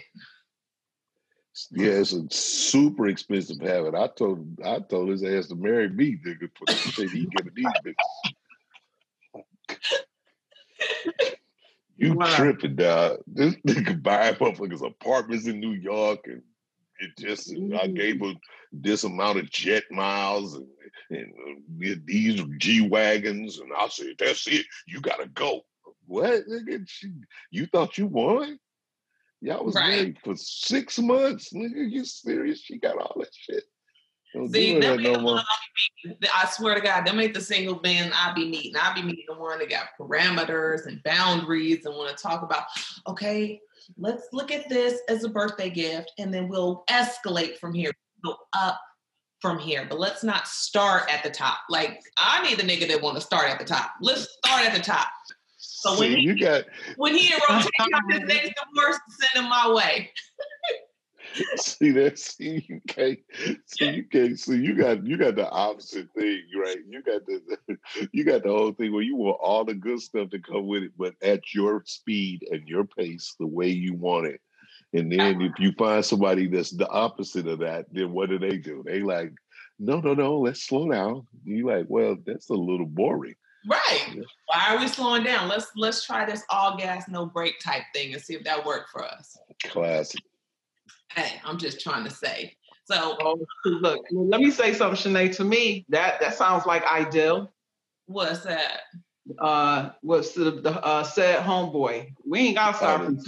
yeah, 1.71 1.93
it's 1.93 2.13
a 2.13 2.25
super 2.31 3.09
expensive 3.09 3.61
habit. 3.61 3.95
I 3.95 4.09
told 4.09 4.59
I 4.65 4.81
told 4.81 5.11
his 5.11 5.25
ass 5.25 5.49
to 5.49 5.57
marry 5.57 5.89
me, 5.89 6.19
nigga, 6.25 6.51
for 6.55 6.67
the 6.67 6.75
shit 6.75 7.11
he 7.11 7.29
these 7.55 7.67
bitches. 7.85 7.95
You 11.97 12.15
wow. 12.15 12.27
tripping, 12.37 12.77
dog. 12.77 13.19
This 13.27 13.57
nigga 13.67 14.01
buying 14.01 14.37
motherfuckers 14.37 14.87
apartments 14.87 15.49
in 15.49 15.59
New 15.59 15.73
York 15.73 16.21
and 16.27 16.43
it 17.01 17.11
just 17.17 17.53
mm-hmm. 17.53 17.77
I 17.81 17.87
gave 17.87 18.21
him 18.21 18.39
this 18.73 19.05
amount 19.05 19.39
of 19.39 19.51
jet 19.51 19.85
miles 19.91 20.55
and, 20.55 20.67
and 21.11 21.33
uh, 21.83 21.95
these 22.05 22.43
G 22.59 22.89
wagons, 22.89 23.59
and 23.59 23.71
I 23.77 23.89
said, 23.89 24.15
"That's 24.19 24.47
it. 24.49 24.67
You 24.87 25.01
gotta 25.01 25.29
go." 25.29 25.63
What? 26.07 26.47
Nigga? 26.49 26.89
You 27.51 27.67
thought 27.67 27.99
you 27.99 28.07
won? 28.07 28.59
Y'all 29.41 29.65
was 29.65 29.75
right. 29.75 29.89
married 29.89 30.19
for 30.25 30.35
six 30.37 30.99
months. 30.99 31.53
Nigga, 31.53 31.91
you 31.91 32.05
serious? 32.05 32.61
She 32.61 32.79
got 32.79 32.99
all 32.99 33.15
that 33.19 33.31
shit. 33.33 33.65
Don't 34.35 34.53
See, 34.53 34.79
that 34.79 35.01
no 35.01 35.21
more. 35.21 35.41
I 36.35 36.47
swear 36.51 36.75
to 36.75 36.81
God, 36.81 37.07
them 37.07 37.19
ain't 37.19 37.35
the 37.35 37.41
single 37.41 37.81
men 37.83 38.13
I 38.15 38.33
be 38.35 38.49
meeting. 38.49 38.77
I 38.77 38.93
be 38.95 39.03
meeting 39.03 39.25
the 39.29 39.37
one 39.37 39.59
that 39.59 39.71
got 39.71 39.89
parameters 39.99 40.87
and 40.87 41.03
boundaries 41.03 41.87
and 41.87 41.95
want 41.95 42.15
to 42.15 42.23
talk 42.23 42.43
about, 42.43 42.65
okay, 43.07 43.61
let's 43.97 44.25
look 44.33 44.53
at 44.53 44.69
this 44.69 45.01
as 45.09 45.25
a 45.25 45.29
birthday 45.29 45.71
gift 45.71 46.13
and 46.19 46.33
then 46.33 46.49
we'll 46.49 46.85
escalate 46.91 47.59
from 47.59 47.73
here, 47.73 47.93
go 48.25 48.37
up 48.53 48.79
from 49.41 49.59
here. 49.59 49.87
But 49.89 49.99
let's 49.99 50.23
not 50.23 50.47
start 50.47 51.11
at 51.11 51.23
the 51.23 51.31
top. 51.31 51.59
Like 51.71 52.01
I 52.19 52.43
need 52.47 52.59
the 52.59 52.65
nigga 52.65 52.89
that 52.89 53.01
want 53.01 53.17
to 53.17 53.23
start 53.23 53.49
at 53.49 53.59
the 53.59 53.65
top. 53.65 53.93
Let's 54.03 54.29
start 54.45 54.67
at 54.67 54.75
the 54.75 54.83
top. 54.83 55.09
So 55.81 55.93
when 55.93 56.11
See, 56.11 56.17
he, 56.17 56.23
you 56.23 56.39
got 56.41 56.65
when 56.97 57.15
he 57.15 57.29
in 57.33 57.39
rotation 57.49 57.71
on 57.95 58.11
his 58.11 58.21
next 58.23 58.53
divorce, 58.75 58.99
send 59.21 59.45
him 59.45 59.49
my 59.49 59.73
way. 59.73 60.11
see 61.57 61.93
that? 61.93 62.19
See 62.19 62.67
you 62.69 62.81
can't. 62.89 63.21
See 63.67 63.89
you 63.89 64.05
can't. 64.05 64.37
See 64.41 64.57
you 64.57 64.75
got 64.75 65.07
you 65.07 65.17
got 65.17 65.37
the 65.37 65.49
opposite 65.49 66.09
thing, 66.17 66.43
right? 66.61 66.79
You 66.89 67.01
got 67.01 67.25
the 67.27 67.79
you 68.13 68.25
got 68.25 68.43
the 68.43 68.49
whole 68.49 68.73
thing 68.73 68.93
where 68.93 69.05
you 69.05 69.15
want 69.15 69.39
all 69.41 69.65
the 69.65 69.75
good 69.75 70.01
stuff 70.01 70.31
to 70.31 70.41
come 70.41 70.67
with 70.67 70.83
it, 70.83 70.93
but 70.99 71.15
at 71.23 71.55
your 71.55 71.85
speed 71.87 72.45
and 72.51 72.67
your 72.67 72.85
pace, 72.85 73.37
the 73.39 73.47
way 73.47 73.69
you 73.69 73.95
want 73.95 74.27
it. 74.27 74.41
And 74.93 75.13
then 75.13 75.41
if 75.43 75.53
you 75.61 75.71
find 75.79 76.05
somebody 76.05 76.49
that's 76.49 76.71
the 76.71 76.89
opposite 76.89 77.47
of 77.47 77.61
that, 77.61 77.87
then 77.93 78.11
what 78.13 78.31
do 78.31 78.39
they 78.41 78.57
do? 78.57 78.83
They 78.85 79.01
like, 79.01 79.33
no, 79.79 80.01
no, 80.01 80.15
no, 80.15 80.41
let's 80.41 80.65
slow 80.65 80.91
down. 80.91 81.29
You 81.45 81.69
like, 81.69 81.87
well, 81.89 82.17
that's 82.27 82.49
a 82.49 82.55
little 82.55 82.87
boring. 82.87 83.37
Right. 83.67 84.05
Yeah. 84.15 84.23
Why 84.47 84.75
are 84.75 84.79
we 84.79 84.89
slowing 84.89 85.25
down? 85.25 85.49
Let's 85.49 85.71
let's 85.77 86.05
try 86.05 86.25
this 86.25 86.43
all 86.49 86.77
gas, 86.77 87.09
no 87.09 87.27
brake 87.27 87.59
type 87.61 87.83
thing 87.95 88.15
and 88.15 88.23
see 88.23 88.35
if 88.35 88.45
that 88.45 88.65
worked 88.65 88.91
for 88.91 89.05
us. 89.05 89.37
Classic. 89.65 90.23
Hey, 91.13 91.41
I'm 91.45 91.59
just 91.59 91.81
trying 91.81 92.05
to 92.05 92.11
say. 92.11 92.57
So 92.85 93.17
oh, 93.21 93.39
look, 93.67 94.01
let 94.11 94.41
me 94.41 94.51
say 94.51 94.73
something, 94.73 95.13
Shanae. 95.13 95.35
To 95.37 95.45
me, 95.45 95.85
that 95.89 96.21
that 96.21 96.35
sounds 96.37 96.65
like 96.67 96.85
ideal. 96.87 97.53
What's 98.07 98.41
that? 98.41 98.81
Uh, 99.39 99.91
what's 100.01 100.33
the, 100.33 100.53
the 100.53 100.71
uh, 100.83 101.03
said 101.03 101.45
homeboy? 101.45 102.09
We 102.27 102.39
ain't 102.41 102.57
got 102.57 102.79
to 102.81 103.19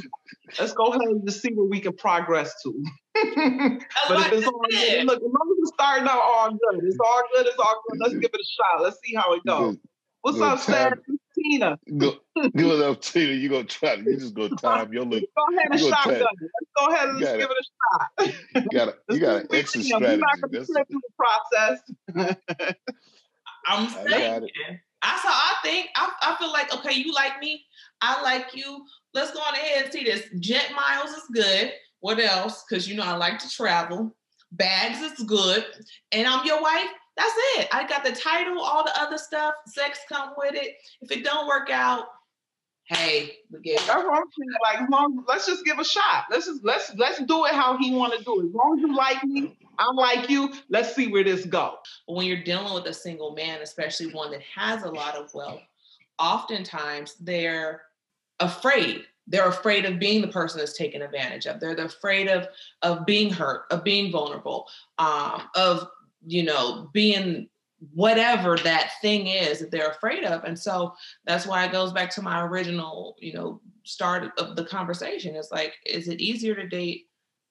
Let's 0.59 0.73
go 0.73 0.87
ahead 0.87 1.03
and 1.03 1.27
just 1.27 1.43
see 1.43 1.53
where 1.53 1.67
we 1.67 1.81
can 1.81 1.93
progress 1.93 2.55
to. 2.63 2.85
but 3.15 4.27
if 4.27 4.33
it's 4.33 4.47
all 4.47 4.63
good, 4.71 5.05
look, 5.05 5.17
as 5.17 5.23
long 5.23 5.53
as 5.53 5.59
it's 5.59 5.73
starting 5.75 6.09
out 6.09 6.21
all 6.21 6.51
good, 6.51 6.85
it's 6.85 6.99
all 6.99 7.23
good, 7.35 7.47
it's 7.47 7.59
all 7.59 7.83
good. 7.89 8.01
Let's 8.01 8.15
give 8.15 8.31
it 8.33 8.41
a 8.41 8.45
shot. 8.45 8.83
Let's 8.83 8.99
see 9.05 9.15
how 9.15 9.35
it 9.35 9.45
goes. 9.45 9.77
What's 10.23 10.41
up, 10.41 10.59
Sam? 10.59 10.93
Tina. 11.35 11.79
Go, 11.97 12.17
go 12.55 12.91
up, 12.91 13.00
Tina. 13.00 13.33
You 13.33 13.49
gonna 13.49 13.65
try? 13.65 13.95
You 13.95 14.19
just 14.19 14.35
gonna 14.35 14.55
time 14.57 14.93
your 14.93 15.05
look. 15.05 15.23
Go 15.23 15.57
ahead 15.57 15.71
and 15.71 15.81
shotgun. 15.81 16.21
Let's 16.21 16.71
go 16.77 16.87
ahead 16.87 17.09
and 17.09 17.21
let's 17.21 17.33
give 17.33 17.50
it 17.50 17.57
a 17.57 17.65
shot. 18.27 18.65
You 18.65 18.79
got 18.79 18.95
you 19.11 19.19
got 19.19 19.41
an 19.43 19.47
exit 19.50 19.85
strategy. 19.85 20.11
You're 20.11 20.19
not 20.19 20.41
gonna 20.41 20.65
through 20.65 21.00
the 21.00 22.17
process. 22.17 22.77
I'm 23.67 23.89
saying. 23.89 24.50
That's 25.03 25.23
how 25.23 25.31
I 25.31 25.55
think. 25.62 25.89
I, 25.97 26.12
I 26.23 26.37
feel 26.39 26.53
like 26.53 26.75
okay, 26.75 26.95
you 26.95 27.15
like 27.15 27.41
me, 27.41 27.65
I 28.03 28.23
like 28.23 28.55
you. 28.55 28.85
Let's 29.15 29.33
go 29.33 29.41
on 29.41 29.55
ahead 29.55 29.85
and 29.85 29.93
see 29.93 30.05
this. 30.05 30.25
Jet 30.41 30.73
miles 30.77 31.11
is 31.11 31.25
good. 31.33 31.73
What 32.00 32.19
else? 32.19 32.65
Because 32.69 32.87
you 32.87 32.95
know 32.95 33.05
I 33.05 33.17
like 33.17 33.39
to 33.39 33.49
travel. 33.49 34.15
Bags 34.53 35.00
is 35.00 35.25
good, 35.27 35.65
and 36.12 36.27
I'm 36.27 36.45
your 36.45 36.61
wife. 36.61 36.91
That's 37.17 37.35
it. 37.57 37.69
I 37.73 37.87
got 37.87 38.05
the 38.05 38.12
title, 38.12 38.61
all 38.61 38.85
the 38.85 38.99
other 39.00 39.19
stuff. 39.19 39.55
Sex 39.67 40.00
come 40.09 40.35
with 40.37 40.55
it. 40.55 40.76
If 41.02 41.11
it 41.11 41.25
don't 41.25 41.47
work 41.47 41.69
out, 41.71 42.07
hey, 42.85 43.38
we 43.50 43.61
get. 43.61 43.79
That's 43.87 44.05
what 44.05 44.19
I'm. 44.19 44.81
Like, 44.81 44.90
long, 44.90 45.25
let's 45.29 45.47
just 45.47 45.64
give 45.64 45.79
a 45.79 45.85
shot. 45.85 46.25
Let's 46.31 46.47
just 46.47 46.64
let's 46.64 46.95
let's 46.97 47.21
do 47.23 47.45
it 47.47 47.52
how 47.52 47.76
he 47.79 47.95
want 47.95 48.17
to 48.17 48.25
do 48.25 48.40
it. 48.40 48.47
As 48.47 48.55
long 48.55 48.79
as 48.79 48.83
you 48.83 48.97
like 48.97 49.25
me, 49.25 49.57
I'm 49.79 49.97
like 49.97 50.31
you. 50.31 50.52
Let's 50.69 50.95
see 50.95 51.09
where 51.09 51.25
this 51.25 51.45
goes. 51.45 51.76
When 52.07 52.26
you're 52.26 52.43
dealing 52.43 52.75
with 52.75 52.87
a 52.87 52.95
single 52.95 53.35
man, 53.35 53.61
especially 53.62 54.12
one 54.12 54.31
that 54.31 54.43
has 54.55 54.83
a 54.83 54.90
lot 54.90 55.17
of 55.17 55.33
wealth, 55.35 55.62
oftentimes 56.19 57.17
they're 57.21 57.83
afraid 58.40 59.05
they're 59.26 59.49
afraid 59.49 59.85
of 59.85 59.99
being 59.99 60.21
the 60.21 60.29
person 60.29 60.59
that's 60.59 60.76
taken 60.76 61.02
advantage 61.02 61.47
of 61.47 61.61
they're 61.61 61.75
afraid 61.75 62.29
of 62.29 62.49
of 62.83 63.07
being 63.07 63.31
hurt 63.31 63.62
of 63.71 63.85
being 63.85 64.11
vulnerable 64.11 64.67
um, 64.99 65.43
of 65.55 65.88
you 66.27 66.43
know, 66.43 66.91
being 66.93 67.49
whatever 67.95 68.57
that 68.59 68.91
thing 69.00 69.27
is 69.27 69.59
that 69.59 69.71
they're 69.71 69.91
afraid 69.91 70.25
of. 70.25 70.45
And 70.45 70.59
so 70.59 70.95
that's 71.25 71.47
why 71.47 71.65
it 71.65 71.73
goes 71.73 71.93
back 71.93 72.11
to 72.11 72.23
my 72.23 72.43
original, 72.43 73.17
you 73.19 73.33
know, 73.33 73.61
start 73.85 74.33
of 74.39 74.55
the 74.55 74.65
conversation. 74.65 75.35
It's 75.35 75.50
like, 75.50 75.75
is 75.87 76.09
it 76.09 76.21
easier 76.21 76.55
to 76.55 76.69
date 76.69 77.07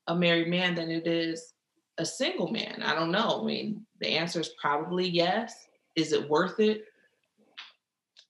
a 0.07 0.15
married 0.15 0.47
man 0.47 0.75
than 0.75 0.91
it 0.91 1.07
is 1.07 1.53
a 1.97 2.05
single 2.05 2.51
man? 2.51 2.83
I 2.83 2.93
don't 2.93 3.11
know. 3.11 3.41
I 3.41 3.45
mean, 3.45 3.85
the 3.99 4.09
answer 4.09 4.39
is 4.39 4.51
probably 4.61 5.09
yes. 5.09 5.67
Is 5.95 6.13
it 6.13 6.29
worth 6.29 6.59
it? 6.59 6.85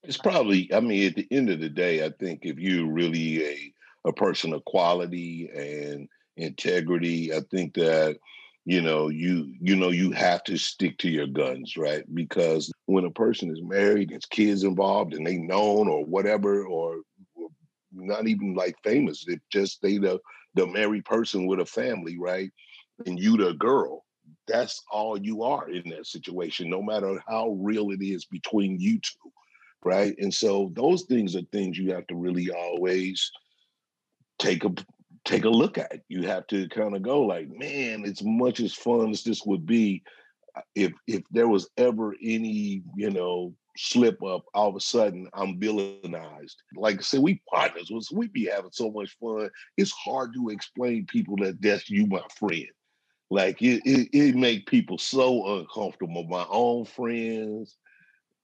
It's 0.02 0.16
probably, 0.16 0.72
I 0.72 0.80
mean, 0.80 1.08
at 1.08 1.16
the 1.16 1.28
end 1.30 1.50
of 1.50 1.60
the 1.60 1.68
day, 1.68 2.02
I 2.02 2.08
think 2.18 2.40
if 2.46 2.58
you're 2.58 2.90
really 2.90 3.44
a, 3.44 3.74
a 4.06 4.12
person 4.12 4.54
of 4.54 4.64
quality 4.64 5.50
and 5.54 6.08
integrity, 6.38 7.34
I 7.34 7.40
think 7.50 7.74
that 7.74 8.16
you 8.70 8.80
know 8.80 9.08
you 9.08 9.52
you 9.60 9.74
know 9.74 9.88
you 9.88 10.12
have 10.12 10.44
to 10.44 10.56
stick 10.56 10.96
to 10.98 11.10
your 11.10 11.26
guns 11.26 11.76
right? 11.76 12.04
Because 12.14 12.70
when 12.86 13.04
a 13.04 13.10
person 13.10 13.50
is 13.50 13.60
married 13.60 14.10
there's 14.10 14.26
kids 14.26 14.62
involved 14.62 15.12
and 15.12 15.26
they 15.26 15.38
known 15.38 15.88
or 15.88 16.04
whatever 16.04 16.64
or, 16.66 17.00
or 17.34 17.48
not 17.92 18.28
even 18.28 18.54
like 18.54 18.76
famous 18.84 19.24
if 19.26 19.40
just 19.50 19.82
they 19.82 19.98
the 19.98 20.20
the 20.54 20.64
married 20.68 21.04
person 21.04 21.46
with 21.46 21.58
a 21.58 21.66
family 21.66 22.16
right? 22.16 22.52
And 23.06 23.18
you 23.18 23.36
the 23.36 23.54
girl 23.54 24.04
that's 24.46 24.80
all 24.92 25.18
you 25.18 25.42
are 25.42 25.68
in 25.68 25.90
that 25.90 26.06
situation 26.06 26.70
no 26.70 26.80
matter 26.80 27.20
how 27.26 27.50
real 27.58 27.90
it 27.90 28.00
is 28.00 28.24
between 28.26 28.78
you 28.78 29.00
two 29.00 29.32
right? 29.82 30.14
And 30.18 30.32
so 30.32 30.70
those 30.74 31.02
things 31.04 31.34
are 31.34 31.42
things 31.50 31.76
you 31.76 31.92
have 31.92 32.06
to 32.06 32.14
really 32.14 32.52
always 32.52 33.32
take 34.38 34.62
a 34.64 34.72
take 35.30 35.44
a 35.44 35.50
look 35.50 35.78
at. 35.78 36.00
You 36.08 36.26
have 36.26 36.46
to 36.48 36.68
kind 36.68 36.94
of 36.96 37.02
go 37.02 37.22
like, 37.22 37.48
man, 37.48 38.04
as 38.04 38.22
much 38.22 38.60
as 38.60 38.74
fun 38.74 39.10
as 39.10 39.22
this 39.22 39.44
would 39.46 39.64
be, 39.66 40.02
uh, 40.56 40.62
if 40.74 40.92
if 41.06 41.22
there 41.30 41.48
was 41.48 41.68
ever 41.76 42.14
any, 42.22 42.82
you 42.96 43.10
know, 43.10 43.54
slip 43.76 44.22
up, 44.22 44.44
all 44.54 44.68
of 44.68 44.76
a 44.76 44.80
sudden 44.80 45.28
I'm 45.32 45.60
villainized. 45.60 46.56
Like 46.74 46.98
I 46.98 47.02
said, 47.02 47.20
we 47.20 47.40
partners, 47.48 47.90
we 48.12 48.28
be 48.28 48.46
having 48.46 48.72
so 48.72 48.90
much 48.90 49.16
fun. 49.20 49.50
It's 49.76 49.92
hard 49.92 50.34
to 50.34 50.50
explain 50.50 51.06
people 51.06 51.36
that 51.36 51.62
that's 51.62 51.88
you, 51.88 52.06
my 52.06 52.22
friend. 52.36 52.66
Like 53.30 53.62
it, 53.62 53.82
it, 53.84 54.08
it 54.12 54.34
make 54.34 54.66
people 54.66 54.98
so 54.98 55.58
uncomfortable. 55.58 56.24
My 56.24 56.46
own 56.50 56.84
friends, 56.84 57.76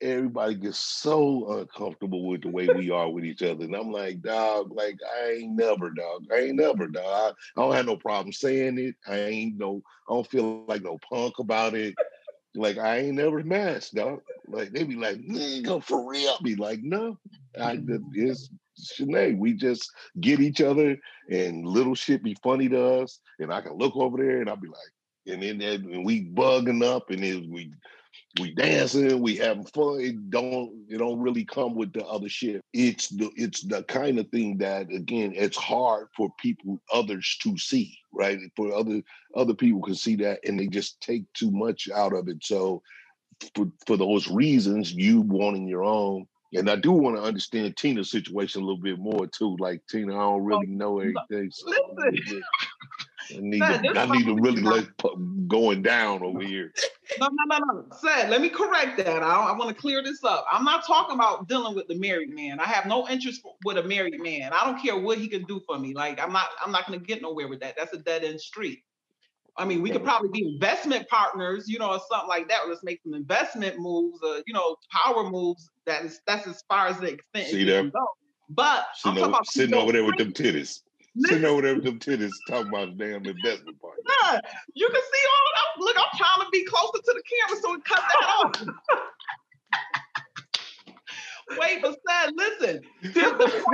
everybody 0.00 0.54
gets 0.54 0.78
so 0.78 1.58
uncomfortable 1.58 2.26
with 2.26 2.42
the 2.42 2.48
way 2.48 2.68
we 2.68 2.90
are 2.90 3.10
with 3.10 3.24
each 3.24 3.42
other. 3.42 3.64
And 3.64 3.74
I'm 3.74 3.90
like, 3.90 4.20
dog, 4.20 4.72
like 4.72 4.98
I 5.22 5.32
ain't 5.32 5.56
never, 5.56 5.90
dog. 5.90 6.26
I 6.32 6.36
ain't 6.36 6.56
never, 6.56 6.86
dog. 6.86 7.34
I 7.56 7.60
don't 7.60 7.74
have 7.74 7.86
no 7.86 7.96
problem 7.96 8.32
saying 8.32 8.78
it. 8.78 8.94
I 9.06 9.18
ain't 9.18 9.58
no, 9.58 9.82
I 10.08 10.14
don't 10.14 10.26
feel 10.26 10.64
like 10.66 10.82
no 10.82 10.98
punk 11.10 11.38
about 11.38 11.74
it. 11.74 11.94
Like 12.54 12.78
I 12.78 12.98
ain't 12.98 13.16
never 13.16 13.42
masked, 13.42 13.94
dog. 13.94 14.20
Like 14.48 14.72
they 14.72 14.84
be 14.84 14.96
like, 14.96 15.18
nigga, 15.18 15.82
for 15.82 16.08
real. 16.08 16.38
Be 16.42 16.56
like, 16.56 16.80
no, 16.82 17.18
I 17.60 17.78
it's 18.12 18.50
Shanae. 18.80 19.38
We 19.38 19.54
just 19.54 19.90
get 20.20 20.40
each 20.40 20.60
other 20.60 20.96
and 21.30 21.66
little 21.66 21.94
shit 21.94 22.22
be 22.22 22.36
funny 22.42 22.68
to 22.68 23.02
us. 23.02 23.18
And 23.38 23.52
I 23.52 23.60
can 23.60 23.74
look 23.74 23.96
over 23.96 24.18
there 24.18 24.40
and 24.40 24.48
I'll 24.48 24.56
be 24.56 24.68
like, 24.68 24.76
and 25.26 25.42
then 25.42 25.60
and 25.60 26.04
we 26.04 26.24
bugging 26.24 26.84
up 26.84 27.10
and 27.10 27.22
then 27.22 27.50
we 27.50 27.72
we 28.40 28.54
dancing, 28.54 29.20
we 29.20 29.36
having 29.36 29.64
fun. 29.66 30.00
It 30.00 30.30
don't 30.30 30.72
it 30.88 30.98
don't 30.98 31.20
really 31.20 31.44
come 31.44 31.74
with 31.74 31.92
the 31.92 32.04
other 32.04 32.28
shit. 32.28 32.62
It's 32.72 33.08
the 33.08 33.30
it's 33.36 33.62
the 33.62 33.82
kind 33.84 34.18
of 34.18 34.28
thing 34.28 34.58
that 34.58 34.92
again 34.92 35.32
it's 35.34 35.56
hard 35.56 36.08
for 36.16 36.30
people 36.38 36.80
others 36.92 37.36
to 37.42 37.56
see, 37.58 37.96
right? 38.12 38.38
For 38.56 38.72
other 38.74 39.02
other 39.34 39.54
people 39.54 39.82
can 39.82 39.94
see 39.94 40.16
that 40.16 40.40
and 40.44 40.58
they 40.58 40.66
just 40.66 41.00
take 41.00 41.24
too 41.32 41.50
much 41.50 41.88
out 41.94 42.12
of 42.12 42.28
it. 42.28 42.38
So 42.42 42.82
for 43.54 43.70
for 43.86 43.96
those 43.96 44.28
reasons, 44.28 44.92
you 44.92 45.20
wanting 45.22 45.68
your 45.68 45.84
own. 45.84 46.26
And 46.54 46.70
I 46.70 46.76
do 46.76 46.92
want 46.92 47.16
to 47.16 47.22
understand 47.22 47.76
Tina's 47.76 48.10
situation 48.10 48.62
a 48.62 48.64
little 48.64 48.80
bit 48.80 48.98
more 48.98 49.26
too. 49.26 49.56
Like 49.58 49.82
Tina, 49.90 50.14
I 50.14 50.18
don't 50.18 50.34
oh, 50.34 50.36
really 50.38 50.66
know 50.66 51.00
everything. 51.00 51.50
So 51.50 51.66
Listen. 51.98 52.42
I 53.30 53.40
need, 53.40 53.58
to, 53.60 54.00
I 54.00 54.06
need 54.06 54.26
to 54.26 54.34
really 54.34 54.62
let 54.62 54.86
going 55.48 55.82
down 55.82 56.22
over 56.22 56.40
here. 56.40 56.72
No, 57.18 57.28
no, 57.30 57.58
no, 57.58 57.72
no. 57.72 57.84
Ced, 58.02 58.30
let 58.30 58.40
me 58.40 58.48
correct 58.48 58.96
that. 58.98 59.22
I, 59.22 59.48
I 59.48 59.56
want 59.56 59.68
to 59.68 59.74
clear 59.74 60.02
this 60.02 60.24
up. 60.24 60.44
I'm 60.50 60.64
not 60.64 60.86
talking 60.86 61.14
about 61.14 61.48
dealing 61.48 61.74
with 61.74 61.86
the 61.88 61.96
married 61.96 62.30
man. 62.30 62.60
I 62.60 62.64
have 62.64 62.86
no 62.86 63.08
interest 63.08 63.42
with 63.64 63.78
a 63.78 63.82
married 63.82 64.20
man. 64.20 64.52
I 64.52 64.64
don't 64.64 64.80
care 64.80 64.98
what 64.98 65.18
he 65.18 65.28
can 65.28 65.44
do 65.44 65.60
for 65.66 65.78
me. 65.78 65.94
Like 65.94 66.20
I'm 66.20 66.32
not, 66.32 66.48
I'm 66.64 66.72
not 66.72 66.86
going 66.86 66.98
to 66.98 67.06
get 67.06 67.22
nowhere 67.22 67.48
with 67.48 67.60
that. 67.60 67.74
That's 67.76 67.92
a 67.92 67.98
dead 67.98 68.24
end 68.24 68.40
street. 68.40 68.82
I 69.58 69.64
mean, 69.64 69.80
we 69.80 69.90
could 69.90 70.04
probably 70.04 70.28
be 70.28 70.46
investment 70.46 71.08
partners, 71.08 71.66
you 71.66 71.78
know, 71.78 71.92
or 71.92 72.00
something 72.10 72.28
like 72.28 72.48
that. 72.48 72.68
Let's 72.68 72.84
make 72.84 73.00
some 73.02 73.14
investment 73.14 73.78
moves, 73.78 74.18
uh, 74.22 74.42
you 74.46 74.52
know, 74.52 74.76
power 74.92 75.30
moves. 75.30 75.70
That 75.86 76.04
is 76.04 76.20
that's 76.26 76.46
as 76.46 76.62
far 76.68 76.88
as 76.88 76.98
the 76.98 77.14
extent. 77.14 77.48
See 77.48 77.64
them. 77.64 77.90
But 78.50 78.86
sitting, 78.94 79.12
I'm 79.12 79.16
talking 79.16 79.34
about 79.34 79.46
sitting 79.46 79.74
over 79.74 79.92
there 79.92 80.04
with 80.04 80.18
them 80.18 80.32
titties. 80.32 80.82
Sitting 81.18 81.44
over 81.44 81.62
there 81.62 81.74
with 81.74 81.84
them 81.84 81.98
titties 81.98 82.32
talking 82.48 82.68
about 82.68 82.96
damn 82.98 83.24
investment 83.24 83.80
part. 83.80 83.94
Nah, 84.06 84.38
you 84.74 84.88
can 84.88 85.00
see 85.00 85.24
all 85.32 85.44
of 85.46 85.54
them. 85.56 85.86
Look, 85.86 85.96
I'm 85.98 86.18
trying 86.18 86.44
to 86.44 86.50
be 86.50 86.64
closer 86.64 86.98
to 86.98 87.14
the 87.14 87.22
camera 87.22 87.62
so 87.62 87.74
it 87.74 87.84
cut 87.84 88.02
that 88.02 88.28
off. 88.28 88.98
Wait, 91.58 91.80
but 91.80 91.96
Ced, 92.06 92.32
listen. 92.34 92.80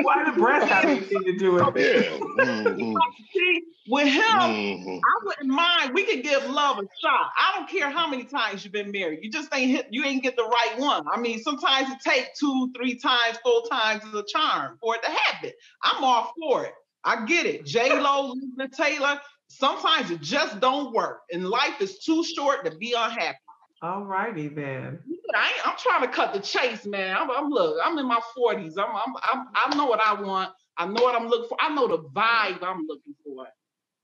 Why 0.02 0.30
the 0.30 0.38
breast 0.38 0.68
have 0.68 0.84
anything 0.84 1.22
to 1.24 1.36
do 1.38 1.52
with 1.52 1.76
it? 1.76 2.12
Yeah. 2.38 2.44
Mm-hmm. 2.44 2.96
See, 3.32 3.62
with 3.88 4.08
him, 4.08 4.22
mm-hmm. 4.22 4.96
I 4.96 5.24
wouldn't 5.24 5.48
mind. 5.48 5.94
We 5.94 6.04
could 6.04 6.22
give 6.22 6.48
love 6.48 6.78
a 6.78 6.82
shot. 6.82 7.30
I 7.38 7.56
don't 7.56 7.68
care 7.68 7.90
how 7.90 8.06
many 8.08 8.24
times 8.24 8.64
you've 8.64 8.72
been 8.72 8.90
married. 8.90 9.20
You 9.22 9.30
just 9.30 9.48
ain't 9.54 9.70
hit. 9.70 9.88
You 9.90 10.04
ain't 10.04 10.22
get 10.22 10.36
the 10.36 10.44
right 10.44 10.74
one. 10.78 11.04
I 11.10 11.18
mean, 11.18 11.42
sometimes 11.42 11.90
it 11.90 11.98
takes 12.04 12.38
two, 12.38 12.72
three 12.76 12.96
times, 12.96 13.38
four 13.42 13.62
times 13.70 14.02
as 14.06 14.14
a 14.14 14.24
charm 14.26 14.78
for 14.80 14.94
it 14.94 15.02
to 15.02 15.10
happen. 15.10 15.50
I'm 15.82 16.04
all 16.04 16.32
for 16.38 16.64
it. 16.64 16.74
I 17.04 17.24
get 17.24 17.46
it. 17.46 17.64
J 17.66 17.98
Lo, 17.98 18.32
Elizabeth 18.32 18.70
Taylor. 18.76 19.20
Sometimes 19.48 20.10
it 20.10 20.22
just 20.22 20.60
don't 20.60 20.94
work, 20.94 21.20
and 21.30 21.46
life 21.46 21.80
is 21.80 21.98
too 21.98 22.24
short 22.24 22.64
to 22.64 22.74
be 22.76 22.94
unhappy. 22.96 23.36
All 23.82 24.04
righty 24.04 24.48
then. 24.48 25.00
I 25.34 25.52
am 25.66 25.74
trying 25.76 26.02
to 26.02 26.08
cut 26.08 26.32
the 26.32 26.40
chase, 26.40 26.86
man. 26.86 27.16
I'm, 27.18 27.30
I'm, 27.30 27.50
look. 27.50 27.78
I'm 27.84 27.98
in 27.98 28.06
my 28.06 28.20
40s. 28.36 28.74
I'm, 28.78 28.94
I'm, 28.94 29.14
I'm, 29.22 29.46
I 29.54 29.76
know 29.76 29.86
what 29.86 30.00
I 30.00 30.20
want. 30.20 30.52
I 30.76 30.86
know 30.86 31.02
what 31.02 31.20
I'm 31.20 31.26
looking 31.26 31.48
for. 31.48 31.58
I 31.60 31.74
know 31.74 31.88
the 31.88 31.98
vibe 31.98 32.62
I'm 32.62 32.86
looking 32.86 33.14
for. 33.24 33.46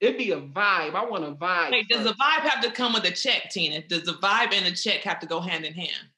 It'd 0.01 0.19
be 0.19 0.33
a 0.33 0.41
vibe. 0.41 0.95
I 0.95 1.05
want 1.05 1.25
a 1.25 1.33
vibe. 1.33 1.71
Wait, 1.71 1.89
does 1.89 2.05
the 2.05 2.13
vibe 2.15 2.41
have 2.41 2.63
to 2.63 2.71
come 2.71 2.93
with 2.93 3.05
a 3.05 3.11
check, 3.11 3.51
Tina? 3.51 3.83
Does 3.87 4.03
the 4.03 4.15
vibe 4.15 4.53
and 4.53 4.67
the 4.67 4.73
check 4.73 5.03
have 5.03 5.21
to 5.21 5.27
go 5.27 5.41
hand 5.41 5.65
in 5.65 5.75
hand? 5.75 6.09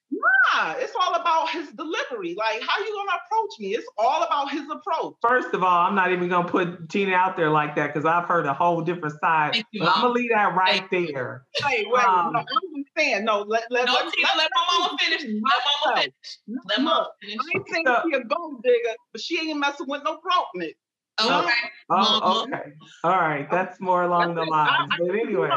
Nah, 0.52 0.74
it's 0.78 0.92
all 1.00 1.14
about 1.14 1.50
his 1.50 1.68
delivery. 1.70 2.34
Like, 2.36 2.62
how 2.62 2.82
you 2.82 2.92
gonna 2.92 3.18
approach 3.24 3.58
me? 3.58 3.74
It's 3.74 3.86
all 3.98 4.22
about 4.22 4.50
his 4.50 4.62
approach. 4.70 5.14
First 5.22 5.54
of 5.54 5.62
all, 5.62 5.86
I'm 5.86 5.94
not 5.94 6.12
even 6.12 6.28
gonna 6.28 6.48
put 6.48 6.88
Tina 6.88 7.14
out 7.14 7.36
there 7.36 7.50
like 7.50 7.76
that 7.76 7.88
because 7.88 8.04
I've 8.04 8.26
heard 8.26 8.46
a 8.46 8.54
whole 8.54 8.80
different 8.80 9.18
side. 9.20 9.64
You, 9.72 9.82
I'm 9.82 10.02
gonna 10.02 10.12
leave 10.12 10.30
that 10.30 10.54
right 10.54 10.84
Thank 10.90 11.12
there. 11.12 11.44
Hey, 11.54 11.84
wait, 11.88 12.04
um, 12.04 12.32
no, 12.32 12.40
I'm 12.40 12.82
just 12.82 12.90
saying, 12.96 13.24
no, 13.24 13.42
let 13.42 13.64
let, 13.70 13.86
no, 13.86 13.92
let, 13.92 14.12
Tina, 14.12 14.28
let, 14.28 14.38
let 14.38 14.50
my 14.54 14.78
mama 14.78 14.96
finish. 14.98 15.22
Let 15.22 15.40
mama 15.84 15.96
finish. 15.96 16.38
Let 16.68 16.80
mama 16.80 17.08
finish. 17.20 17.38
I 17.40 17.56
ain't 17.56 17.68
saying 17.68 17.84
so, 17.86 18.02
she 18.04 18.16
a 18.16 18.24
gold 18.24 18.62
digger, 18.62 18.96
but 19.12 19.20
she 19.20 19.50
ain't 19.50 19.58
messing 19.58 19.86
with 19.88 20.02
no 20.04 20.20
brokeness. 20.20 20.74
Okay. 21.20 21.50
Oh, 21.90 22.44
okay. 22.44 22.72
All 23.04 23.10
right. 23.10 23.50
That's 23.50 23.78
more 23.80 24.04
along 24.04 24.34
the 24.36 24.44
lines. 24.44 24.90
But 24.98 25.14
anyway. 25.14 25.50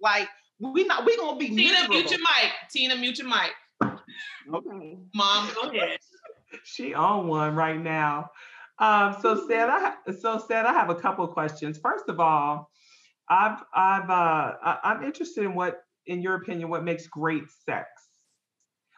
Like 0.00 0.28
we 0.58 0.84
not 0.84 1.04
we 1.04 1.16
gonna 1.16 1.38
be 1.38 1.48
Tina, 1.48 1.62
miserable. 1.62 1.94
mute 1.96 2.10
your 2.10 2.20
mic. 2.20 2.52
Tina, 2.70 2.96
mute 2.96 3.18
your 3.18 3.28
mic. 3.28 3.52
Okay. 3.82 4.98
Mom, 5.14 5.50
go 5.54 5.68
ahead. 5.70 5.98
she 6.64 6.94
on 6.94 7.28
one 7.28 7.54
right 7.54 7.80
now. 7.80 8.30
Um, 8.78 9.16
so 9.20 9.46
Ced 9.48 9.68
I 9.68 9.94
so 10.20 10.38
Ced 10.38 10.66
I 10.66 10.72
have 10.72 10.90
a 10.90 10.94
couple 10.94 11.26
questions. 11.28 11.78
First 11.78 12.08
of 12.08 12.20
all, 12.20 12.70
I've 13.28 13.62
I've 13.74 14.10
uh, 14.10 14.52
I'm 14.84 15.02
interested 15.02 15.44
in 15.44 15.54
what, 15.54 15.80
in 16.06 16.22
your 16.22 16.36
opinion, 16.36 16.68
what 16.68 16.84
makes 16.84 17.06
great 17.06 17.44
sex. 17.64 17.88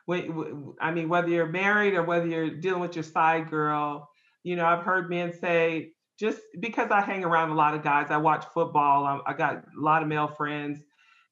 When, 0.06 0.74
I 0.80 0.90
mean, 0.90 1.08
whether 1.08 1.28
you're 1.28 1.46
married 1.46 1.94
or 1.94 2.02
whether 2.02 2.26
you're 2.26 2.50
dealing 2.50 2.80
with 2.80 2.96
your 2.96 3.04
side 3.04 3.50
girl, 3.50 4.08
you 4.42 4.56
know, 4.56 4.64
I've 4.64 4.82
heard 4.82 5.10
men 5.10 5.32
say 5.38 5.92
just 6.18 6.40
because 6.58 6.90
I 6.90 7.00
hang 7.00 7.24
around 7.24 7.50
a 7.50 7.54
lot 7.54 7.74
of 7.74 7.82
guys, 7.82 8.06
I 8.10 8.16
watch 8.16 8.44
football. 8.52 9.04
I, 9.04 9.30
I 9.30 9.34
got 9.34 9.56
a 9.56 9.80
lot 9.80 10.02
of 10.02 10.08
male 10.08 10.28
friends, 10.28 10.80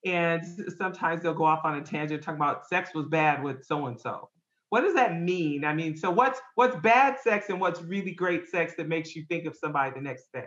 and 0.05 0.43
sometimes 0.79 1.23
they'll 1.23 1.35
go 1.35 1.45
off 1.45 1.65
on 1.65 1.79
a 1.79 1.83
tangent 1.83 2.23
talking 2.23 2.41
about 2.41 2.67
sex 2.69 2.91
was 2.95 3.07
bad 3.07 3.43
with 3.43 3.65
so 3.65 3.87
and 3.87 4.01
so. 4.01 4.29
What 4.69 4.81
does 4.81 4.95
that 4.95 5.21
mean? 5.21 5.65
I 5.65 5.75
mean, 5.75 5.97
so 5.97 6.11
what's 6.11 6.41
what's 6.57 6.77
bad 6.77 7.19
sex 7.21 7.47
and 7.49 7.61
what's 7.61 7.81
really 7.83 8.13
great 8.13 8.49
sex 8.49 8.75
that 8.77 8.89
makes 8.89 9.15
you 9.15 9.25
think 9.29 9.47
of 9.47 9.57
somebody 9.57 9.93
the 9.95 10.01
next 10.01 10.33
day? 10.33 10.47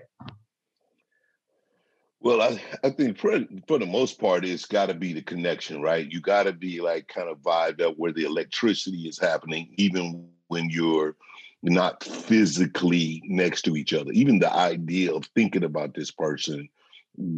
Well, 2.21 2.41
I, 2.41 2.61
I 2.83 2.89
think 2.89 3.17
for, 3.17 3.39
for 3.65 3.79
the 3.79 3.85
most 3.85 4.19
part, 4.19 4.43
it's 4.43 4.65
got 4.65 4.87
to 4.87 4.93
be 4.93 5.13
the 5.13 5.21
connection, 5.21 5.81
right? 5.81 6.09
You 6.09 6.19
got 6.19 6.43
to 6.43 6.53
be 6.53 6.81
like 6.81 7.07
kind 7.07 7.29
of 7.29 7.37
vibed 7.37 7.81
up 7.81 7.95
where 7.97 8.11
the 8.11 8.25
electricity 8.25 9.07
is 9.07 9.17
happening, 9.17 9.73
even 9.77 10.27
when 10.47 10.69
you're 10.69 11.15
not 11.63 12.03
physically 12.03 13.21
next 13.25 13.61
to 13.63 13.77
each 13.77 13.93
other. 13.93 14.11
Even 14.11 14.39
the 14.39 14.53
idea 14.53 15.13
of 15.13 15.25
thinking 15.35 15.63
about 15.63 15.93
this 15.93 16.11
person 16.11 16.67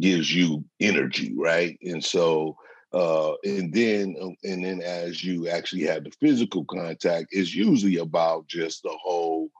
gives 0.00 0.34
you 0.34 0.64
energy, 0.80 1.32
right? 1.36 1.78
And 1.82 2.04
so, 2.04 2.56
uh, 2.92 3.32
and 3.44 3.72
then, 3.72 4.16
um, 4.20 4.36
and 4.44 4.64
then 4.64 4.82
as 4.82 5.24
you 5.24 5.48
actually 5.48 5.82
have 5.84 6.04
the 6.04 6.12
physical 6.20 6.64
contact, 6.66 7.28
it's 7.30 7.54
usually 7.54 7.96
about 7.98 8.46
just 8.46 8.82
the 8.82 8.96
whole, 9.02 9.50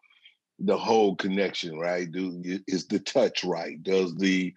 the 0.58 0.76
whole 0.76 1.16
connection, 1.16 1.78
right? 1.78 2.10
Do 2.10 2.40
is 2.66 2.86
the 2.86 3.00
touch 3.00 3.42
right? 3.42 3.82
Does 3.82 4.14
the 4.14 4.54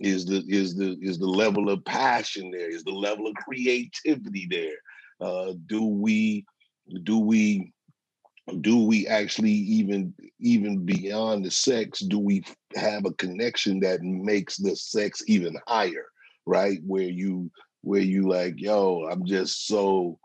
is 0.00 0.24
the 0.26 0.42
is 0.48 0.74
the 0.74 0.96
is 1.00 1.18
the 1.18 1.26
level 1.26 1.68
of 1.68 1.84
passion 1.84 2.50
there? 2.50 2.70
Is 2.70 2.84
the 2.84 2.92
level 2.92 3.26
of 3.26 3.34
creativity 3.34 4.46
there? 4.50 4.78
Uh, 5.20 5.54
do 5.66 5.84
we 5.84 6.44
do 7.02 7.18
we 7.18 7.73
do 8.60 8.84
we 8.84 9.06
actually 9.06 9.50
even 9.50 10.14
even 10.38 10.84
beyond 10.84 11.44
the 11.44 11.50
sex 11.50 12.00
do 12.00 12.18
we 12.18 12.44
have 12.76 13.06
a 13.06 13.12
connection 13.14 13.80
that 13.80 14.02
makes 14.02 14.56
the 14.56 14.76
sex 14.76 15.22
even 15.26 15.56
higher 15.66 16.06
right? 16.46 16.80
Where 16.84 17.08
you 17.08 17.50
where 17.80 18.00
you 18.00 18.28
like 18.28 18.54
yo 18.56 19.06
i'm 19.10 19.26
just 19.26 19.66
so 19.66 20.18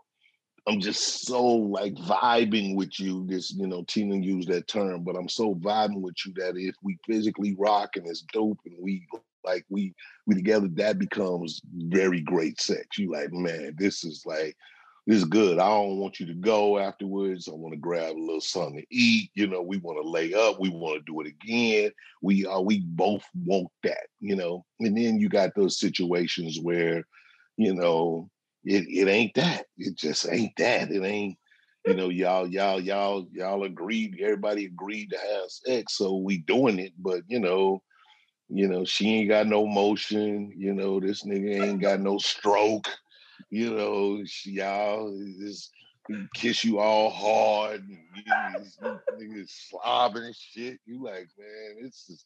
i'm 0.66 0.80
just 0.80 1.26
so 1.26 1.44
like 1.44 1.94
vibing 1.94 2.74
with 2.74 2.98
you 2.98 3.26
this 3.26 3.52
you 3.52 3.66
know 3.66 3.84
tina 3.86 4.16
used 4.16 4.48
that 4.48 4.66
term 4.66 5.04
but 5.04 5.14
i'm 5.14 5.28
so 5.28 5.54
vibing 5.56 6.00
with 6.00 6.16
you 6.24 6.32
that 6.36 6.56
if 6.56 6.74
we 6.82 6.98
physically 7.06 7.54
rock 7.58 7.96
and 7.96 8.06
it's 8.06 8.22
dope 8.32 8.58
and 8.64 8.76
we 8.80 9.06
like 9.44 9.64
we 9.68 9.94
we 10.26 10.34
together 10.34 10.68
that 10.72 10.98
becomes 10.98 11.60
very 11.74 12.20
great 12.20 12.60
sex. 12.60 12.98
You 12.98 13.10
like 13.12 13.32
man 13.32 13.74
this 13.78 14.04
is 14.04 14.22
like 14.26 14.56
this 15.10 15.22
is 15.22 15.24
good. 15.24 15.58
I 15.58 15.66
don't 15.68 15.96
want 15.96 16.20
you 16.20 16.26
to 16.26 16.34
go 16.34 16.78
afterwards. 16.78 17.48
I 17.48 17.50
want 17.50 17.74
to 17.74 17.80
grab 17.80 18.14
a 18.14 18.20
little 18.20 18.40
something 18.40 18.76
to 18.76 18.86
eat. 18.92 19.32
You 19.34 19.48
know, 19.48 19.60
we 19.60 19.78
want 19.78 20.00
to 20.00 20.08
lay 20.08 20.32
up. 20.34 20.60
We 20.60 20.68
want 20.68 21.04
to 21.04 21.12
do 21.12 21.20
it 21.20 21.26
again. 21.26 21.90
We 22.22 22.46
uh, 22.46 22.60
we 22.60 22.84
both 22.86 23.24
want 23.44 23.70
that. 23.82 24.06
You 24.20 24.36
know, 24.36 24.64
and 24.78 24.96
then 24.96 25.18
you 25.18 25.28
got 25.28 25.50
those 25.56 25.80
situations 25.80 26.60
where, 26.62 27.02
you 27.56 27.74
know, 27.74 28.30
it 28.64 28.84
it 28.86 29.08
ain't 29.08 29.34
that. 29.34 29.66
It 29.78 29.96
just 29.96 30.28
ain't 30.30 30.52
that. 30.58 30.92
It 30.92 31.02
ain't. 31.02 31.36
You 31.84 31.94
know, 31.94 32.08
y'all 32.08 32.46
y'all 32.46 32.78
y'all 32.78 33.26
y'all 33.32 33.64
agreed. 33.64 34.20
Everybody 34.22 34.66
agreed 34.66 35.10
to 35.10 35.18
have 35.18 35.50
sex, 35.50 35.96
so 35.96 36.18
we 36.18 36.38
doing 36.38 36.78
it. 36.78 36.92
But 36.96 37.22
you 37.26 37.40
know, 37.40 37.82
you 38.48 38.68
know, 38.68 38.84
she 38.84 39.08
ain't 39.08 39.28
got 39.30 39.48
no 39.48 39.66
motion. 39.66 40.52
You 40.56 40.72
know, 40.72 41.00
this 41.00 41.24
nigga 41.24 41.64
ain't 41.64 41.82
got 41.82 41.98
no 41.98 42.18
stroke 42.18 42.86
you 43.48 43.74
know, 43.74 44.22
y'all 44.44 45.16
just 45.40 45.70
kiss 46.34 46.64
you 46.64 46.78
all 46.78 47.10
hard, 47.10 47.86
and 47.88 47.98
niggas 49.20 49.50
slobbing 49.72 50.26
and 50.26 50.36
shit. 50.36 50.78
You 50.86 51.02
like, 51.04 51.28
man, 51.38 51.76
it's 51.86 52.06
just, 52.06 52.24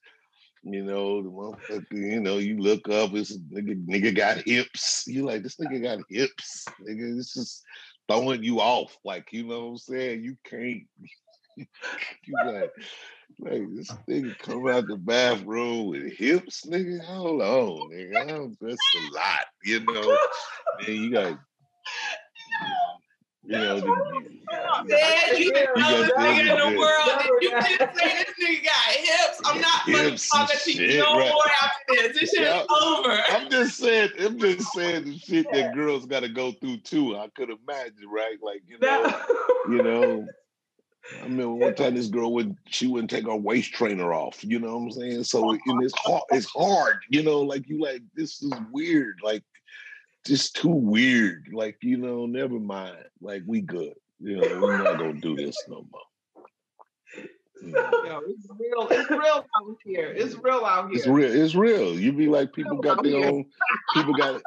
you 0.62 0.83
know, 0.83 1.22
the 1.22 1.29
motherfucker, 1.29 1.92
you 1.92 2.20
know, 2.20 2.38
you 2.38 2.59
look 2.59 2.88
up, 2.88 3.12
it's 3.14 3.37
nigga, 3.37 3.85
nigga 3.87 4.14
got 4.16 4.38
hips. 4.46 5.05
You 5.07 5.24
like, 5.24 5.42
this 5.42 5.57
nigga 5.57 5.83
got 5.83 5.98
hips. 6.09 6.64
Nigga, 6.81 7.16
this 7.16 7.37
is 7.37 7.62
throwing 8.09 8.42
you 8.42 8.61
off. 8.61 8.96
Like, 9.05 9.33
you 9.33 9.46
know 9.46 9.66
what 9.66 9.70
I'm 9.70 9.79
saying? 9.79 10.24
You 10.24 10.37
can't, 10.44 10.83
you 11.56 12.34
like, 12.44 12.72
like 13.38 13.62
this 13.74 13.90
nigga 14.08 14.38
come 14.38 14.68
out 14.68 14.86
the 14.86 14.96
bathroom 14.96 15.88
with 15.88 16.12
hips, 16.16 16.66
nigga. 16.66 17.04
Hold 17.04 17.42
on, 17.42 17.90
nigga. 17.90 18.30
I'm, 18.30 18.56
that's 18.60 18.76
a 18.96 19.14
lot, 19.14 19.46
you 19.64 19.80
know. 19.84 20.18
then 20.86 20.96
you 20.96 21.10
got 21.10 21.38
you 23.46 23.58
know, 23.58 23.78
the, 23.78 23.86
man, 23.86 25.36
you, 25.36 25.52
know 25.52 26.08
nigga 26.16 26.40
in 26.40 26.72
the 26.72 26.78
world. 26.78 27.40
You 27.42 27.50
just 27.50 27.68
say 27.68 27.76
this 27.76 28.34
nigga 28.42 28.64
got 28.64 28.92
hips. 28.92 29.40
I'm 29.44 29.60
not 29.60 29.82
fucking 29.82 30.18
talking 30.32 30.56
to 30.64 30.72
you 30.72 30.98
no 30.98 31.18
right. 31.18 31.30
more 31.30 31.50
after 31.62 32.08
this. 32.08 32.20
This 32.20 32.30
shit 32.30 32.42
is 32.42 32.66
over. 32.82 33.18
I'm 33.30 33.50
just 33.50 33.76
saying, 33.76 34.10
I'm 34.20 34.38
just 34.38 34.72
saying 34.72 35.04
the 35.04 35.18
shit 35.18 35.46
that 35.52 35.74
girls 35.74 36.06
got 36.06 36.20
to 36.20 36.28
go 36.30 36.52
through 36.52 36.78
too. 36.78 37.18
I 37.18 37.28
could 37.36 37.50
imagine, 37.50 38.08
right? 38.10 38.38
Like 38.42 38.62
you 38.66 38.78
know, 38.78 39.22
you 39.68 39.82
know. 39.82 40.26
I 41.20 41.24
remember 41.24 41.54
one 41.54 41.74
time 41.74 41.94
this 41.94 42.08
girl 42.08 42.32
would 42.34 42.56
she 42.66 42.86
wouldn't 42.86 43.10
take 43.10 43.26
her 43.26 43.36
waist 43.36 43.72
trainer 43.72 44.14
off. 44.14 44.42
You 44.42 44.58
know 44.58 44.78
what 44.78 44.84
I'm 44.84 44.90
saying? 44.92 45.24
So 45.24 45.50
and 45.50 45.60
it's 45.82 45.94
hard. 45.98 46.22
It's 46.30 46.46
hard. 46.46 46.98
You 47.10 47.22
know, 47.22 47.40
like 47.40 47.68
you 47.68 47.80
like 47.80 48.02
this 48.14 48.42
is 48.42 48.52
weird. 48.72 49.18
Like 49.22 49.42
just 50.26 50.56
too 50.56 50.68
weird. 50.68 51.48
Like 51.52 51.76
you 51.82 51.98
know, 51.98 52.26
never 52.26 52.58
mind. 52.58 53.04
Like 53.20 53.42
we 53.46 53.60
good. 53.60 53.94
You 54.20 54.36
know, 54.36 54.60
we're 54.60 54.78
not 54.78 54.98
gonna 54.98 55.20
do 55.20 55.36
this 55.36 55.56
no 55.68 55.86
more. 55.92 56.02
Yo, 57.62 58.20
it's 58.26 58.48
real. 58.58 58.88
It's 58.90 59.10
real 59.10 59.46
out 59.56 59.78
here. 59.84 60.12
It's 60.16 60.34
real 60.36 60.64
out 60.64 60.88
here. 60.88 60.98
It's 60.98 61.06
real. 61.06 61.32
It's 61.32 61.54
real. 61.54 61.98
You 61.98 62.12
be 62.12 62.26
like 62.26 62.52
people 62.52 62.78
got 62.78 63.02
their 63.02 63.12
here. 63.12 63.26
own. 63.26 63.46
People 63.94 64.14
got 64.14 64.42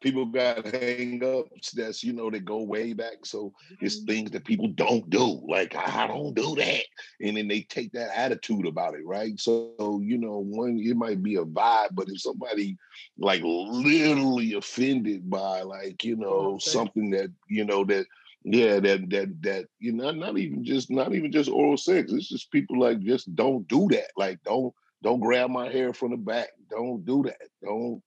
people 0.00 0.26
got 0.26 0.66
hang 0.66 1.22
ups. 1.24 1.70
That's 1.72 2.02
you 2.02 2.12
know 2.12 2.30
they 2.30 2.40
go 2.40 2.62
way 2.62 2.92
back. 2.92 3.24
So 3.24 3.52
it's 3.80 3.98
mm-hmm. 3.98 4.06
things 4.06 4.30
that 4.32 4.44
people 4.44 4.68
don't 4.68 5.08
do. 5.10 5.40
Like 5.48 5.76
I 5.76 6.06
don't 6.06 6.34
do 6.34 6.56
that, 6.56 6.84
and 7.20 7.36
then 7.36 7.48
they 7.48 7.62
take 7.62 7.92
that 7.92 8.16
attitude 8.18 8.66
about 8.66 8.94
it, 8.94 9.06
right? 9.06 9.38
So 9.38 10.00
you 10.02 10.18
know, 10.18 10.38
one 10.38 10.78
it 10.78 10.96
might 10.96 11.22
be 11.22 11.36
a 11.36 11.44
vibe, 11.44 11.90
but 11.92 12.08
if 12.08 12.20
somebody 12.20 12.76
like 13.18 13.42
literally 13.44 14.54
offended 14.54 15.30
by 15.30 15.62
like 15.62 16.04
you 16.04 16.16
know 16.16 16.58
something 16.58 17.10
that 17.10 17.30
you 17.48 17.64
know 17.64 17.84
that 17.84 18.06
Yeah, 18.42 18.80
that 18.80 19.10
that 19.10 19.42
that 19.42 19.66
you 19.78 19.92
know, 19.92 20.10
not 20.12 20.38
even 20.38 20.64
just 20.64 20.90
not 20.90 21.14
even 21.14 21.30
just 21.30 21.50
oral 21.50 21.76
sex. 21.76 22.12
It's 22.12 22.28
just 22.28 22.50
people 22.50 22.80
like 22.80 23.00
just 23.00 23.34
don't 23.34 23.68
do 23.68 23.88
that. 23.90 24.10
Like 24.16 24.42
don't 24.44 24.74
don't 25.02 25.20
grab 25.20 25.50
my 25.50 25.68
hair 25.68 25.92
from 25.92 26.12
the 26.12 26.16
back. 26.16 26.48
Don't 26.70 27.04
do 27.04 27.22
that. 27.24 27.48
Don't 27.62 28.02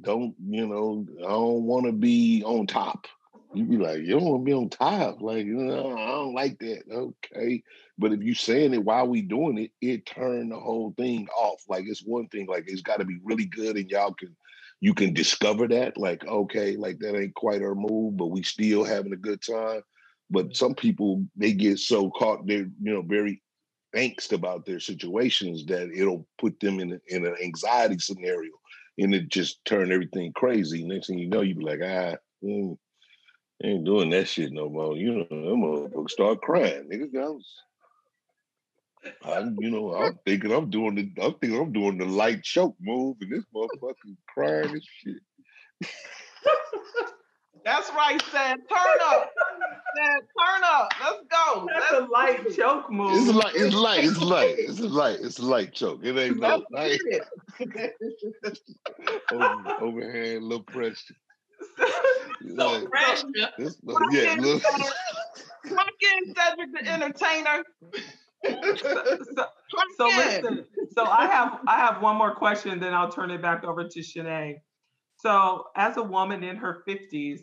don't 0.00 0.34
you 0.48 0.66
know? 0.66 1.06
I 1.18 1.28
don't 1.28 1.64
want 1.64 1.86
to 1.86 1.92
be 1.92 2.42
on 2.44 2.66
top. 2.66 3.06
You 3.52 3.64
be 3.64 3.78
like, 3.78 3.98
you 3.98 4.12
don't 4.12 4.24
want 4.24 4.42
to 4.42 4.44
be 4.44 4.52
on 4.52 4.68
top. 4.68 5.20
Like, 5.20 5.44
you 5.44 5.56
know, 5.56 5.96
I 5.98 6.06
don't 6.06 6.34
like 6.34 6.58
that. 6.60 6.84
Okay. 6.88 7.62
But 7.98 8.12
if 8.12 8.22
you 8.22 8.32
saying 8.32 8.74
it 8.74 8.84
while 8.84 9.08
we 9.08 9.22
doing 9.22 9.58
it, 9.58 9.72
it 9.80 10.06
turned 10.06 10.52
the 10.52 10.58
whole 10.58 10.94
thing 10.96 11.26
off. 11.36 11.64
Like 11.68 11.84
it's 11.86 12.04
one 12.04 12.28
thing, 12.28 12.46
like 12.46 12.64
it's 12.68 12.82
got 12.82 13.00
to 13.00 13.04
be 13.04 13.18
really 13.24 13.46
good 13.46 13.76
and 13.76 13.90
y'all 13.90 14.14
can 14.14 14.36
you 14.80 14.94
can 14.94 15.12
discover 15.12 15.68
that, 15.68 15.96
like, 15.98 16.26
okay, 16.26 16.76
like 16.76 16.98
that 17.00 17.16
ain't 17.16 17.34
quite 17.34 17.62
our 17.62 17.74
move, 17.74 18.16
but 18.16 18.28
we 18.28 18.42
still 18.42 18.82
having 18.82 19.12
a 19.12 19.16
good 19.16 19.42
time. 19.42 19.82
But 20.30 20.56
some 20.56 20.74
people 20.74 21.24
they 21.36 21.52
get 21.52 21.78
so 21.78 22.10
caught, 22.10 22.46
they're 22.46 22.68
you 22.80 22.94
know 22.94 23.02
very 23.02 23.42
angst 23.94 24.32
about 24.32 24.64
their 24.64 24.80
situations 24.80 25.66
that 25.66 25.90
it'll 25.94 26.26
put 26.38 26.58
them 26.60 26.80
in 26.80 27.00
in 27.08 27.26
an 27.26 27.34
anxiety 27.42 27.98
scenario, 27.98 28.52
and 28.98 29.14
it 29.14 29.28
just 29.28 29.64
turn 29.64 29.92
everything 29.92 30.32
crazy. 30.32 30.84
Next 30.84 31.08
thing 31.08 31.18
you 31.18 31.28
know, 31.28 31.42
you 31.42 31.56
be 31.56 31.64
like, 31.64 31.80
ah, 31.84 32.16
mm, 32.42 32.78
ain't 33.62 33.84
doing 33.84 34.10
that 34.10 34.28
shit 34.28 34.52
no 34.52 34.68
more. 34.68 34.96
You 34.96 35.14
know, 35.14 35.26
them 35.28 35.62
motherfuckers 35.62 36.10
start 36.10 36.40
crying, 36.40 36.88
nigga. 36.90 37.12
I'm, 39.24 39.56
you 39.60 39.70
know, 39.70 39.94
I'm 39.94 40.18
thinking 40.24 40.52
I'm 40.52 40.70
doing 40.70 40.94
the, 40.94 41.22
I'm 41.22 41.34
thinking 41.34 41.60
I'm 41.60 41.72
doing 41.72 41.98
the 41.98 42.06
light 42.06 42.42
choke 42.42 42.76
move, 42.80 43.16
and 43.20 43.32
this 43.32 43.44
motherfucker 43.54 44.16
crying 44.28 44.70
and 44.70 44.82
shit. 44.82 45.22
That's 47.64 47.90
right, 47.90 48.22
Sam. 48.32 48.58
Turn 48.58 48.98
up, 49.02 49.30
Sam. 49.96 50.20
Turn 50.20 50.62
up. 50.64 50.92
Let's 51.00 51.22
go. 51.30 51.66
That's 51.72 51.92
Let's 51.92 52.06
a 52.06 52.10
light 52.10 52.56
choke 52.56 52.90
move. 52.90 53.28
It's 53.28 53.28
light. 53.34 53.54
It's 53.54 53.74
light. 53.74 54.04
It's 54.04 54.18
light. 54.18 54.54
It's 54.58 54.80
light. 54.80 55.18
It's 55.20 55.38
a 55.38 55.44
light 55.44 55.72
choke. 55.72 56.00
It 56.02 56.16
ain't 56.16 56.38
no 56.38 56.64
light. 56.70 56.98
Over, 59.32 59.74
overhand, 59.80 60.44
little 60.44 60.64
pressure. 60.64 61.14
So 62.56 62.72
like, 62.72 62.90
pressure. 62.90 63.26
This, 63.58 63.76
yeah, 64.12 64.36
look. 64.40 64.62
Cedric 65.62 66.72
the 66.72 66.90
Entertainer 66.90 67.64
so, 68.46 69.44
so 69.96 70.08
listen. 70.08 70.64
So 70.96 71.04
I 71.04 71.26
have 71.26 71.60
I 71.66 71.76
have 71.76 72.02
one 72.02 72.16
more 72.16 72.34
question, 72.34 72.78
then 72.80 72.94
I'll 72.94 73.10
turn 73.10 73.30
it 73.30 73.42
back 73.42 73.64
over 73.64 73.86
to 73.86 74.00
Shanae. 74.00 74.56
So 75.16 75.66
as 75.76 75.96
a 75.98 76.02
woman 76.02 76.42
in 76.42 76.56
her 76.56 76.82
50s, 76.88 77.40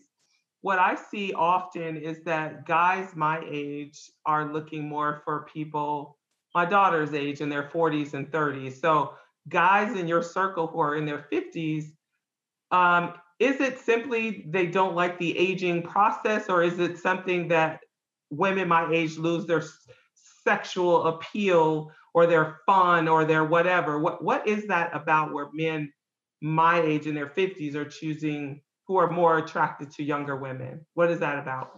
what 0.61 0.79
I 0.79 0.95
see 0.95 1.33
often 1.33 1.97
is 1.97 2.23
that 2.23 2.65
guys 2.65 3.15
my 3.15 3.41
age 3.49 4.09
are 4.25 4.51
looking 4.51 4.87
more 4.87 5.21
for 5.23 5.47
people 5.53 6.17
my 6.55 6.65
daughter's 6.65 7.13
age 7.13 7.41
in 7.41 7.49
their 7.49 7.69
40s 7.69 8.15
and 8.15 8.31
30s. 8.31 8.81
So 8.81 9.13
guys 9.47 9.95
in 9.95 10.07
your 10.07 10.23
circle 10.23 10.65
who 10.65 10.79
are 10.79 10.95
in 10.95 11.05
their 11.05 11.27
50s, 11.31 11.91
um, 12.71 13.13
is 13.39 13.61
it 13.61 13.79
simply 13.79 14.45
they 14.47 14.65
don't 14.65 14.95
like 14.95 15.19
the 15.19 15.37
aging 15.37 15.83
process, 15.83 16.49
or 16.49 16.63
is 16.63 16.79
it 16.79 16.97
something 16.97 17.47
that 17.49 17.81
women 18.31 18.67
my 18.67 18.91
age 18.91 19.17
lose 19.17 19.45
their 19.45 19.63
sexual 20.47 21.07
appeal 21.07 21.91
or 22.13 22.25
their 22.25 22.61
fun 22.65 23.09
or 23.09 23.25
their 23.25 23.43
whatever. 23.43 23.99
What 23.99 24.23
what 24.23 24.47
is 24.47 24.67
that 24.67 24.95
about 24.95 25.33
where 25.33 25.49
men 25.53 25.91
my 26.41 26.79
age 26.79 27.05
in 27.05 27.15
their 27.15 27.27
50s 27.27 27.75
are 27.75 27.85
choosing 27.85 28.61
who 28.87 28.95
are 28.95 29.11
more 29.11 29.39
attracted 29.39 29.91
to 29.91 30.03
younger 30.03 30.37
women? 30.37 30.85
What 30.93 31.11
is 31.11 31.19
that 31.19 31.37
about? 31.37 31.71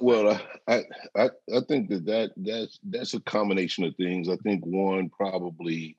Well, 0.00 0.38
I, 0.66 0.82
I 1.16 1.30
I 1.54 1.60
think 1.66 1.88
that, 1.88 2.04
that 2.04 2.30
that's 2.36 2.78
that's 2.82 3.14
a 3.14 3.20
combination 3.20 3.84
of 3.84 3.96
things. 3.96 4.28
I 4.28 4.36
think 4.36 4.66
one 4.66 5.08
probably 5.08 5.96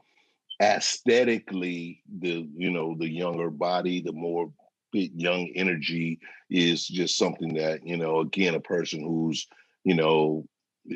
aesthetically 0.61 2.03
the 2.19 2.47
you 2.55 2.69
know 2.69 2.95
the 2.99 3.09
younger 3.09 3.49
body, 3.49 4.01
the 4.01 4.13
more 4.13 4.51
young 4.93 5.51
energy 5.55 6.19
is 6.49 6.87
just 6.87 7.17
something 7.17 7.55
that 7.55 7.85
you 7.85 7.97
know 7.97 8.19
again 8.19 8.53
a 8.53 8.59
person 8.59 9.01
who's 9.01 9.47
you 9.83 9.95
know 9.95 10.45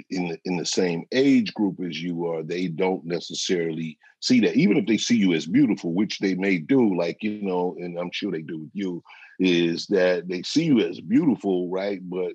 in 0.09 0.29
the, 0.29 0.39
in 0.45 0.57
the 0.57 0.65
same 0.65 1.05
age 1.11 1.53
group 1.53 1.79
as 1.81 2.01
you 2.01 2.27
are, 2.27 2.43
they 2.43 2.67
don't 2.67 3.05
necessarily 3.05 3.97
see 4.19 4.39
that. 4.41 4.55
Even 4.55 4.77
if 4.77 4.85
they 4.85 4.97
see 4.97 5.17
you 5.17 5.33
as 5.33 5.45
beautiful, 5.45 5.93
which 5.93 6.19
they 6.19 6.35
may 6.35 6.57
do, 6.57 6.95
like 6.95 7.21
you 7.21 7.41
know, 7.41 7.75
and 7.79 7.97
I'm 7.97 8.11
sure 8.11 8.31
they 8.31 8.41
do 8.41 8.59
with 8.59 8.71
you, 8.73 9.03
is 9.39 9.87
that 9.87 10.27
they 10.27 10.43
see 10.43 10.63
you 10.65 10.79
as 10.79 10.99
beautiful, 10.99 11.69
right? 11.69 11.99
But 12.09 12.33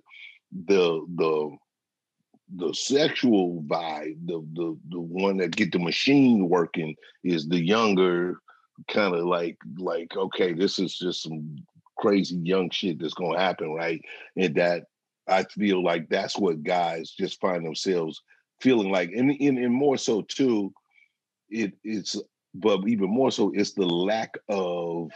the 0.66 1.04
the 1.16 1.56
the 2.56 2.72
sexual 2.72 3.62
vibe, 3.62 4.16
the 4.26 4.44
the 4.54 4.78
the 4.90 5.00
one 5.00 5.36
that 5.38 5.56
get 5.56 5.72
the 5.72 5.78
machine 5.78 6.48
working 6.48 6.94
is 7.24 7.48
the 7.48 7.62
younger 7.62 8.38
kind 8.88 9.14
of 9.14 9.24
like 9.26 9.58
like 9.76 10.16
okay, 10.16 10.52
this 10.52 10.78
is 10.78 10.96
just 10.96 11.22
some 11.22 11.56
crazy 11.98 12.36
young 12.42 12.70
shit 12.70 12.98
that's 13.00 13.14
gonna 13.14 13.38
happen, 13.38 13.72
right? 13.72 14.00
And 14.36 14.54
that 14.54 14.84
I 15.28 15.44
feel 15.44 15.82
like 15.82 16.08
that's 16.08 16.38
what 16.38 16.62
guys 16.62 17.10
just 17.10 17.40
find 17.40 17.64
themselves 17.64 18.22
feeling 18.60 18.90
like, 18.90 19.12
and, 19.12 19.30
and, 19.30 19.58
and 19.58 19.72
more 19.72 19.96
so 19.96 20.22
too, 20.22 20.72
it 21.50 21.72
it's 21.84 22.16
but 22.54 22.86
even 22.88 23.08
more 23.08 23.30
so, 23.30 23.52
it's 23.54 23.72
the 23.72 23.86
lack 23.86 24.36
of 24.48 25.10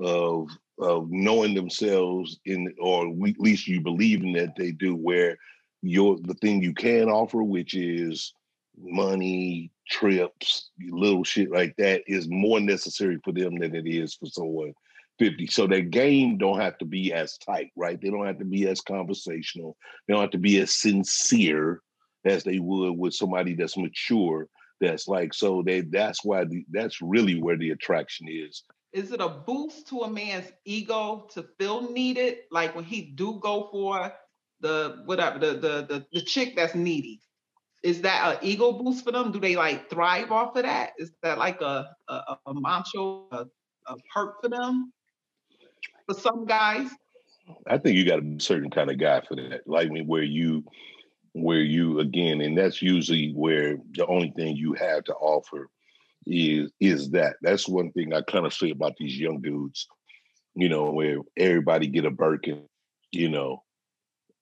of 0.00 0.48
of 0.78 1.10
knowing 1.10 1.54
themselves 1.54 2.38
in, 2.44 2.72
or 2.80 3.08
at 3.08 3.40
least 3.40 3.66
you 3.66 3.80
believe 3.80 4.22
in 4.22 4.32
that 4.34 4.54
they 4.56 4.72
do. 4.72 4.94
Where 4.94 5.36
your 5.82 6.18
the 6.22 6.34
thing 6.34 6.62
you 6.62 6.72
can 6.72 7.08
offer, 7.08 7.42
which 7.42 7.74
is 7.74 8.32
money, 8.78 9.70
trips, 9.88 10.70
little 10.90 11.24
shit 11.24 11.50
like 11.50 11.74
that, 11.76 12.02
is 12.06 12.28
more 12.28 12.60
necessary 12.60 13.18
for 13.24 13.32
them 13.32 13.58
than 13.58 13.74
it 13.74 13.86
is 13.86 14.14
for 14.14 14.26
someone 14.26 14.72
50. 15.18 15.46
So 15.48 15.66
their 15.66 15.82
game 15.82 16.38
don't 16.38 16.60
have 16.60 16.78
to 16.78 16.84
be 16.84 17.12
as 17.12 17.38
tight, 17.38 17.70
right? 17.76 18.00
They 18.00 18.10
don't 18.10 18.26
have 18.26 18.38
to 18.38 18.44
be 18.44 18.68
as 18.68 18.80
conversational. 18.80 19.76
They 20.06 20.14
don't 20.14 20.22
have 20.22 20.30
to 20.30 20.38
be 20.38 20.60
as 20.60 20.74
sincere 20.74 21.82
as 22.24 22.44
they 22.44 22.58
would 22.58 22.98
with 22.98 23.14
somebody 23.14 23.54
that's 23.54 23.76
mature. 23.76 24.48
That's 24.80 25.08
like 25.08 25.32
so 25.32 25.62
they 25.64 25.80
that's 25.80 26.24
why 26.24 26.44
the, 26.44 26.64
that's 26.70 27.00
really 27.00 27.40
where 27.40 27.56
the 27.56 27.70
attraction 27.70 28.26
is. 28.28 28.62
Is 28.92 29.10
it 29.10 29.20
a 29.20 29.28
boost 29.28 29.88
to 29.88 30.00
a 30.00 30.10
man's 30.10 30.52
ego 30.64 31.28
to 31.32 31.46
feel 31.58 31.90
needed? 31.90 32.38
Like 32.50 32.74
when 32.74 32.84
he 32.84 33.02
do 33.02 33.38
go 33.40 33.68
for 33.72 34.12
the 34.60 35.02
whatever 35.04 35.38
the 35.38 35.54
the 35.54 35.86
the, 35.88 36.06
the 36.12 36.20
chick 36.20 36.56
that's 36.56 36.74
needy. 36.74 37.20
Is 37.82 38.02
that 38.02 38.34
an 38.34 38.38
ego 38.42 38.72
boost 38.72 39.04
for 39.04 39.12
them? 39.12 39.30
Do 39.30 39.38
they 39.38 39.54
like 39.54 39.88
thrive 39.88 40.32
off 40.32 40.56
of 40.56 40.64
that? 40.64 40.92
Is 40.98 41.12
that 41.22 41.38
like 41.38 41.60
a 41.60 41.88
a, 42.08 42.36
a 42.46 42.54
macho 42.54 43.28
a, 43.32 43.46
a 43.86 43.96
perk 44.12 44.42
for 44.42 44.48
them? 44.48 44.92
For 46.06 46.14
some 46.14 46.46
guys? 46.46 46.88
I 47.66 47.78
think 47.78 47.96
you 47.96 48.04
got 48.04 48.22
a 48.22 48.36
certain 48.38 48.70
kind 48.70 48.90
of 48.90 48.98
guy 48.98 49.20
for 49.20 49.36
that. 49.36 49.62
Like 49.66 49.90
me, 49.90 50.02
where 50.02 50.22
you, 50.22 50.64
where 51.32 51.60
you 51.60 52.00
again, 52.00 52.40
and 52.40 52.56
that's 52.56 52.82
usually 52.82 53.32
where 53.32 53.76
the 53.92 54.06
only 54.06 54.32
thing 54.36 54.56
you 54.56 54.72
have 54.74 55.04
to 55.04 55.14
offer 55.14 55.68
is 56.26 56.70
is 56.80 57.10
that. 57.10 57.36
That's 57.42 57.68
one 57.68 57.92
thing 57.92 58.12
I 58.12 58.22
kind 58.22 58.46
of 58.46 58.54
say 58.54 58.70
about 58.70 58.96
these 58.98 59.18
young 59.18 59.40
dudes. 59.40 59.86
You 60.54 60.68
know, 60.68 60.90
where 60.90 61.18
everybody 61.36 61.86
get 61.86 62.06
a 62.06 62.10
Birkin. 62.10 62.62
You 63.12 63.28
know, 63.28 63.62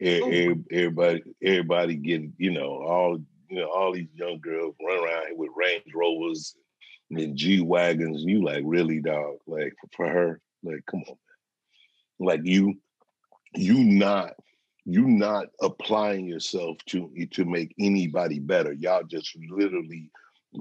everybody 0.00 1.22
everybody 1.42 1.96
get 1.96 2.22
you 2.38 2.53
know 2.53 2.83
all 2.83 3.18
you 3.50 3.61
know 3.61 3.68
all 3.68 3.92
these 3.92 4.09
young 4.14 4.40
girls 4.40 4.74
run 4.85 5.05
around 5.05 5.37
with 5.37 5.50
Range 5.57 5.85
Rovers 5.94 6.57
and 7.11 7.37
G 7.37 7.61
wagons. 7.61 8.22
You 8.24 8.42
like 8.42 8.62
really 8.64 9.00
dog 9.00 9.37
like 9.46 9.74
for 9.94 10.09
her 10.09 10.40
like 10.62 10.85
come 10.87 11.03
on 11.09 11.16
like 12.18 12.40
you 12.44 12.74
you 13.55 13.83
not 13.85 14.35
you 14.85 15.07
not 15.07 15.46
applying 15.62 16.27
yourself 16.27 16.77
to 16.87 17.11
to 17.33 17.44
make 17.44 17.74
anybody 17.79 18.38
better. 18.38 18.72
Y'all 18.72 19.05
just 19.05 19.37
literally 19.50 20.11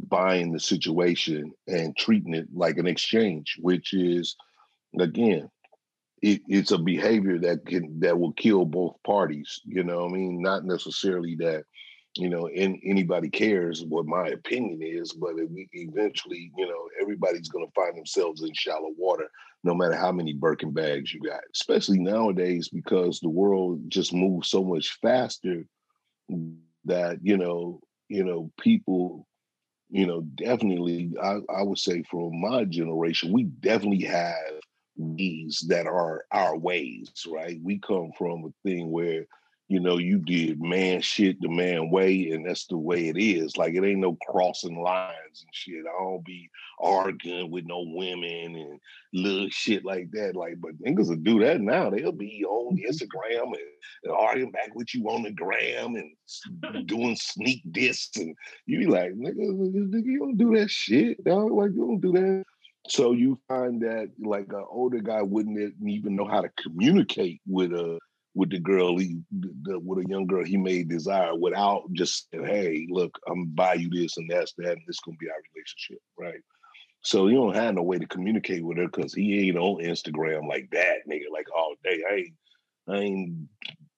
buying 0.07 0.51
the 0.51 0.59
situation 0.59 1.51
and 1.67 1.95
treating 1.97 2.33
it 2.33 2.47
like 2.53 2.77
an 2.77 2.87
exchange 2.87 3.57
which 3.59 3.93
is 3.93 4.35
again 4.99 5.47
it, 6.21 6.41
it's 6.47 6.71
a 6.71 6.77
behavior 6.77 7.37
that 7.37 7.65
can 7.65 7.99
that 7.99 8.17
will 8.17 8.33
kill 8.33 8.65
both 8.65 8.95
parties 9.05 9.61
you 9.65 9.83
know 9.83 10.03
what 10.03 10.09
i 10.09 10.13
mean? 10.13 10.41
Not 10.41 10.65
necessarily 10.65 11.35
that 11.35 11.65
you 12.15 12.29
know, 12.29 12.47
and 12.47 12.79
anybody 12.83 13.29
cares 13.29 13.83
what 13.83 14.05
my 14.05 14.27
opinion 14.27 14.81
is, 14.83 15.13
but 15.13 15.35
we 15.35 15.67
eventually, 15.73 16.51
you 16.55 16.67
know, 16.67 16.87
everybody's 17.01 17.49
going 17.49 17.65
to 17.65 17.71
find 17.73 17.97
themselves 17.97 18.43
in 18.43 18.53
shallow 18.53 18.91
water, 18.97 19.27
no 19.63 19.73
matter 19.73 19.95
how 19.95 20.11
many 20.11 20.33
Birkin 20.33 20.71
bags 20.71 21.11
you 21.11 21.21
got. 21.21 21.41
Especially 21.53 21.99
nowadays, 21.99 22.69
because 22.69 23.19
the 23.19 23.29
world 23.29 23.81
just 23.89 24.13
moves 24.13 24.49
so 24.49 24.63
much 24.63 24.97
faster 25.01 25.65
that 26.85 27.19
you 27.23 27.37
know, 27.37 27.79
you 28.09 28.23
know, 28.23 28.51
people, 28.59 29.27
you 29.89 30.05
know, 30.05 30.21
definitely, 30.21 31.13
I, 31.21 31.39
I 31.49 31.63
would 31.63 31.79
say 31.79 32.03
from 32.03 32.39
my 32.39 32.65
generation, 32.65 33.31
we 33.31 33.45
definitely 33.45 34.05
have 34.05 34.59
these 34.97 35.65
that 35.69 35.87
are 35.87 36.25
our 36.31 36.55
ways, 36.55 37.11
right? 37.27 37.59
We 37.63 37.79
come 37.79 38.11
from 38.17 38.45
a 38.45 38.69
thing 38.69 38.91
where 38.91 39.25
you 39.69 39.79
know, 39.79 39.97
you 39.97 40.19
did 40.19 40.61
man 40.61 41.01
shit 41.01 41.39
the 41.39 41.47
man 41.47 41.89
way, 41.89 42.29
and 42.31 42.45
that's 42.45 42.67
the 42.67 42.77
way 42.77 43.07
it 43.07 43.17
is. 43.17 43.55
Like 43.55 43.73
it 43.73 43.83
ain't 43.83 44.01
no 44.01 44.17
crossing 44.27 44.81
lines 44.81 45.15
and 45.41 45.49
shit. 45.53 45.85
I 45.87 46.03
don't 46.03 46.23
be 46.25 46.49
arguing 46.79 47.49
with 47.49 47.65
no 47.65 47.83
women 47.87 48.55
and 48.55 48.79
little 49.13 49.47
shit 49.49 49.85
like 49.85 50.11
that. 50.11 50.35
Like, 50.35 50.55
but 50.59 50.77
niggas 50.81 51.07
will 51.07 51.15
do 51.15 51.39
that 51.39 51.61
now. 51.61 51.89
They'll 51.89 52.11
be 52.11 52.43
on 52.45 52.75
mm-hmm. 52.75 52.89
Instagram 52.89 53.45
and, 53.45 53.55
and 54.03 54.13
arguing 54.13 54.51
back 54.51 54.75
with 54.75 54.93
you 54.93 55.09
on 55.09 55.23
the 55.23 55.31
gram 55.31 55.95
and 55.95 56.85
doing 56.87 57.15
sneak 57.15 57.61
discs, 57.71 58.17
and 58.17 58.35
you 58.65 58.79
be 58.79 58.87
like, 58.87 59.13
nigga, 59.13 59.37
nigga, 59.39 60.05
you 60.05 60.19
don't 60.19 60.37
do 60.37 60.55
that 60.57 60.69
shit. 60.69 61.23
Dog. 61.23 61.51
Like 61.51 61.71
you 61.71 61.85
don't 61.87 62.01
do 62.01 62.11
that. 62.11 62.43
So 62.89 63.13
you 63.13 63.39
find 63.47 63.81
that 63.83 64.11
like 64.19 64.47
an 64.49 64.65
older 64.69 64.99
guy 64.99 65.21
wouldn't 65.21 65.73
even 65.87 66.17
know 66.17 66.25
how 66.25 66.41
to 66.41 66.49
communicate 66.61 67.41
with 67.47 67.71
a 67.71 67.97
with 68.35 68.49
the 68.49 68.59
girl 68.59 68.97
he 68.97 69.19
the, 69.31 69.79
with 69.79 70.05
a 70.05 70.09
young 70.09 70.25
girl 70.25 70.43
he 70.43 70.57
made 70.57 70.89
desire 70.89 71.35
without 71.35 71.83
just 71.93 72.27
saying, 72.31 72.45
hey, 72.45 72.87
look, 72.89 73.17
I'm 73.27 73.45
buy 73.47 73.75
you 73.75 73.89
this 73.89 74.17
and 74.17 74.29
that's 74.29 74.53
that, 74.57 74.71
and 74.71 74.81
this 74.87 74.99
gonna 74.99 75.17
be 75.17 75.29
our 75.29 75.35
relationship, 75.53 76.01
right? 76.17 76.41
So 77.01 77.27
you 77.27 77.35
don't 77.35 77.55
have 77.55 77.75
no 77.75 77.83
way 77.83 77.99
to 77.99 78.07
communicate 78.07 78.63
with 78.63 78.77
her 78.77 78.87
because 78.87 79.13
he 79.13 79.47
ain't 79.47 79.57
on 79.57 79.83
Instagram 79.83 80.47
like 80.47 80.69
that, 80.71 81.07
nigga, 81.09 81.25
like 81.31 81.47
oh, 81.53 81.59
all 81.59 81.75
day. 81.83 82.01
I 82.09 82.13
ain't, 82.15 82.33
I 82.87 82.95
ain't, 82.95 83.49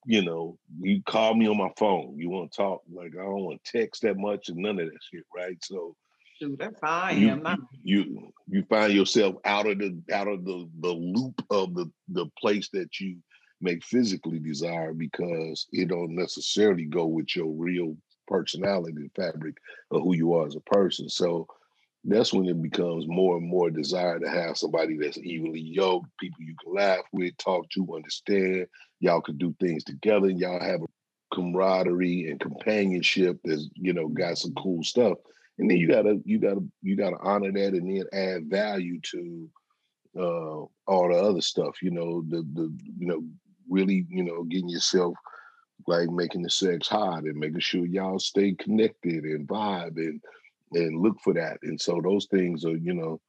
you 0.05 0.23
know, 0.23 0.57
you 0.79 1.01
call 1.03 1.35
me 1.35 1.47
on 1.47 1.57
my 1.57 1.71
phone. 1.77 2.15
You 2.17 2.29
want 2.29 2.51
to 2.51 2.57
talk, 2.57 2.81
like 2.91 3.13
I 3.13 3.23
don't 3.23 3.43
want 3.43 3.63
to 3.63 3.79
text 3.79 4.01
that 4.01 4.17
much 4.17 4.49
and 4.49 4.57
none 4.57 4.79
of 4.79 4.87
that 4.87 4.99
shit, 5.11 5.23
right? 5.35 5.57
So 5.63 5.95
Dude, 6.41 6.57
that's 6.59 6.79
how 6.81 7.03
I 7.03 7.11
you, 7.11 7.29
am. 7.29 7.43
Not- 7.43 7.59
you 7.83 8.31
you 8.47 8.63
find 8.69 8.91
yourself 8.91 9.35
out 9.45 9.67
of 9.67 9.79
the 9.79 9.97
out 10.11 10.27
of 10.27 10.43
the 10.43 10.69
the 10.81 10.91
loop 10.91 11.41
of 11.49 11.73
the 11.75 11.89
the 12.09 12.25
place 12.37 12.69
that 12.73 12.99
you 12.99 13.17
make 13.65 13.83
physically 13.83 14.39
desire 14.39 14.93
because 14.93 15.67
it 15.73 15.89
don't 15.89 16.15
necessarily 16.15 16.85
go 16.85 17.05
with 17.05 17.35
your 17.35 17.47
real 17.47 17.97
personality 18.27 19.09
fabric 19.15 19.57
of 19.91 20.01
who 20.03 20.15
you 20.15 20.33
are 20.33 20.47
as 20.47 20.55
a 20.55 20.61
person. 20.61 21.09
So 21.09 21.47
that's 22.05 22.33
when 22.33 22.47
it 22.47 22.61
becomes 22.61 23.07
more 23.07 23.37
and 23.37 23.47
more 23.47 23.69
desire 23.71 24.19
to 24.19 24.29
have 24.29 24.57
somebody 24.57 24.97
that's 24.97 25.17
evenly 25.17 25.59
yoked, 25.61 26.07
people 26.19 26.43
you 26.43 26.55
can 26.63 26.73
laugh 26.73 27.03
with, 27.11 27.35
talk 27.37 27.69
to, 27.71 27.95
understand. 27.95 28.67
Y'all 28.99 29.21
can 29.21 29.37
do 29.37 29.55
things 29.59 29.83
together. 29.83 30.27
And 30.27 30.39
Y'all 30.39 30.61
have 30.61 30.81
a 30.83 31.35
camaraderie 31.35 32.29
and 32.29 32.39
companionship 32.39 33.39
that's 33.43 33.67
you 33.73 33.93
know 33.93 34.07
got 34.07 34.37
some 34.37 34.53
cool 34.53 34.83
stuff. 34.83 35.17
And 35.57 35.69
then 35.69 35.77
you 35.77 35.87
gotta 35.87 36.21
you 36.25 36.39
gotta 36.39 36.63
you 36.83 36.95
gotta 36.95 37.17
honor 37.21 37.51
that 37.51 37.73
and 37.73 37.89
then 37.89 38.05
add 38.13 38.49
value 38.49 38.99
to 39.11 39.49
uh 40.17 40.65
all 40.87 41.09
the 41.09 41.17
other 41.17 41.41
stuff. 41.41 41.81
You 41.81 41.91
know 41.91 42.23
the 42.29 42.45
the 42.53 42.71
you 42.97 43.07
know 43.07 43.23
really, 43.69 44.05
you 44.09 44.23
know, 44.23 44.43
getting 44.43 44.69
yourself 44.69 45.15
like 45.87 46.09
making 46.09 46.41
the 46.41 46.49
sex 46.49 46.87
hot 46.87 47.23
and 47.23 47.35
making 47.35 47.59
sure 47.59 47.85
y'all 47.85 48.19
stay 48.19 48.53
connected 48.53 49.23
and 49.23 49.47
vibe 49.47 49.97
and 49.97 50.21
and 50.73 51.01
look 51.01 51.19
for 51.23 51.33
that. 51.33 51.57
And 51.63 51.79
so 51.79 52.01
those 52.03 52.25
things 52.25 52.65
are, 52.65 52.75
you 52.75 52.93
know, 52.93 53.21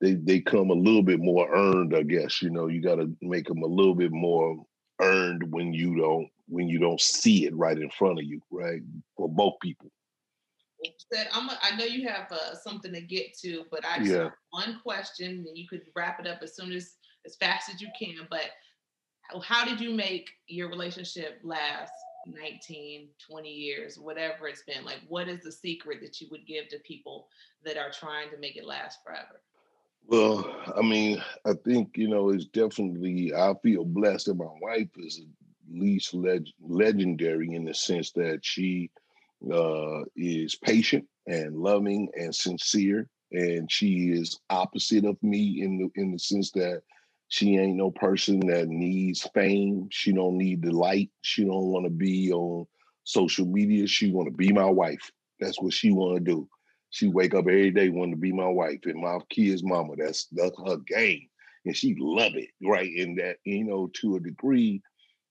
they 0.00 0.14
they 0.14 0.40
come 0.40 0.70
a 0.70 0.74
little 0.74 1.02
bit 1.02 1.20
more 1.20 1.48
earned, 1.54 1.94
I 1.96 2.02
guess. 2.02 2.42
You 2.42 2.50
know, 2.50 2.68
you 2.68 2.82
got 2.82 2.96
to 2.96 3.14
make 3.22 3.46
them 3.46 3.62
a 3.62 3.66
little 3.66 3.94
bit 3.94 4.12
more 4.12 4.56
earned 5.00 5.42
when 5.50 5.72
you 5.72 5.96
don't 5.96 6.28
when 6.48 6.68
you 6.68 6.78
don't 6.78 7.00
see 7.00 7.46
it 7.46 7.54
right 7.56 7.78
in 7.78 7.90
front 7.90 8.18
of 8.18 8.24
you, 8.24 8.40
right? 8.50 8.82
For 9.16 9.28
both 9.28 9.54
people. 9.62 9.90
Ced 11.12 11.26
I'm. 11.32 11.48
A, 11.48 11.58
I 11.62 11.76
know 11.76 11.84
you 11.84 12.06
have 12.08 12.30
uh, 12.30 12.54
something 12.54 12.92
to 12.92 13.00
get 13.00 13.36
to, 13.38 13.64
but 13.70 13.84
I 13.86 13.98
just 13.98 14.10
yeah. 14.10 14.30
one 14.50 14.80
question, 14.82 15.44
and 15.48 15.56
you 15.56 15.66
could 15.68 15.82
wrap 15.96 16.20
it 16.20 16.26
up 16.26 16.40
as 16.42 16.54
soon 16.54 16.72
as 16.72 16.96
as 17.24 17.36
fast 17.36 17.70
as 17.72 17.80
you 17.80 17.88
can. 17.98 18.26
But 18.28 18.50
how 19.42 19.64
did 19.64 19.80
you 19.80 19.90
make 19.90 20.30
your 20.46 20.68
relationship 20.68 21.40
last 21.42 21.92
19 22.26 23.08
20 23.28 23.50
years 23.50 23.98
whatever 23.98 24.48
it's 24.48 24.62
been? 24.62 24.84
Like 24.84 25.00
what 25.08 25.28
is 25.28 25.42
the 25.42 25.52
secret 25.52 25.98
that 26.02 26.20
you 26.20 26.28
would 26.30 26.46
give 26.46 26.68
to 26.68 26.78
people 26.80 27.28
that 27.64 27.76
are 27.76 27.90
trying 27.90 28.30
to 28.30 28.38
make 28.38 28.56
it 28.56 28.64
last 28.64 29.00
forever? 29.04 29.40
Well 30.06 30.54
i 30.76 30.82
mean 30.82 31.22
i 31.46 31.54
think 31.64 31.96
you 31.96 32.08
know 32.08 32.28
it's 32.28 32.44
definitely 32.44 33.32
i 33.34 33.54
feel 33.62 33.84
blessed 33.86 34.26
that 34.26 34.34
my 34.34 34.52
wife 34.60 34.90
is 34.98 35.20
at 35.20 35.80
least 35.80 36.12
leg- 36.12 36.46
legendary 36.60 37.54
in 37.54 37.64
the 37.64 37.72
sense 37.72 38.12
that 38.12 38.40
she 38.42 38.90
uh, 39.52 40.02
is 40.14 40.56
patient 40.56 41.06
and 41.26 41.56
loving 41.56 42.08
and 42.14 42.34
sincere 42.34 43.08
and 43.32 43.70
she 43.70 44.10
is 44.10 44.38
opposite 44.50 45.04
of 45.04 45.20
me 45.22 45.62
in 45.62 45.78
the 45.78 46.00
in 46.00 46.12
the 46.12 46.18
sense 46.18 46.50
that 46.52 46.82
she 47.28 47.56
ain't 47.56 47.76
no 47.76 47.90
person 47.90 48.40
that 48.46 48.68
needs 48.68 49.28
fame. 49.34 49.88
She 49.90 50.12
don't 50.12 50.36
need 50.36 50.62
the 50.62 50.70
light. 50.70 51.10
She 51.22 51.44
don't 51.44 51.66
want 51.66 51.86
to 51.86 51.90
be 51.90 52.32
on 52.32 52.66
social 53.04 53.46
media. 53.46 53.86
She 53.86 54.10
want 54.10 54.28
to 54.28 54.34
be 54.34 54.52
my 54.52 54.66
wife. 54.66 55.10
That's 55.40 55.60
what 55.60 55.72
she 55.72 55.90
want 55.90 56.16
to 56.16 56.20
do. 56.20 56.48
She 56.90 57.08
wake 57.08 57.34
up 57.34 57.46
every 57.46 57.70
day 57.70 57.88
wanting 57.88 58.14
to 58.14 58.20
be 58.20 58.32
my 58.32 58.46
wife 58.46 58.80
and 58.84 59.00
my 59.00 59.18
kids' 59.30 59.64
mama. 59.64 59.94
That's 59.96 60.26
that's 60.26 60.56
her 60.64 60.76
game, 60.76 61.26
and 61.64 61.76
she 61.76 61.96
love 61.98 62.36
it, 62.36 62.50
right? 62.62 62.90
And 62.98 63.18
that 63.18 63.38
you 63.44 63.64
know, 63.64 63.90
to 64.00 64.16
a 64.16 64.20
degree, 64.20 64.80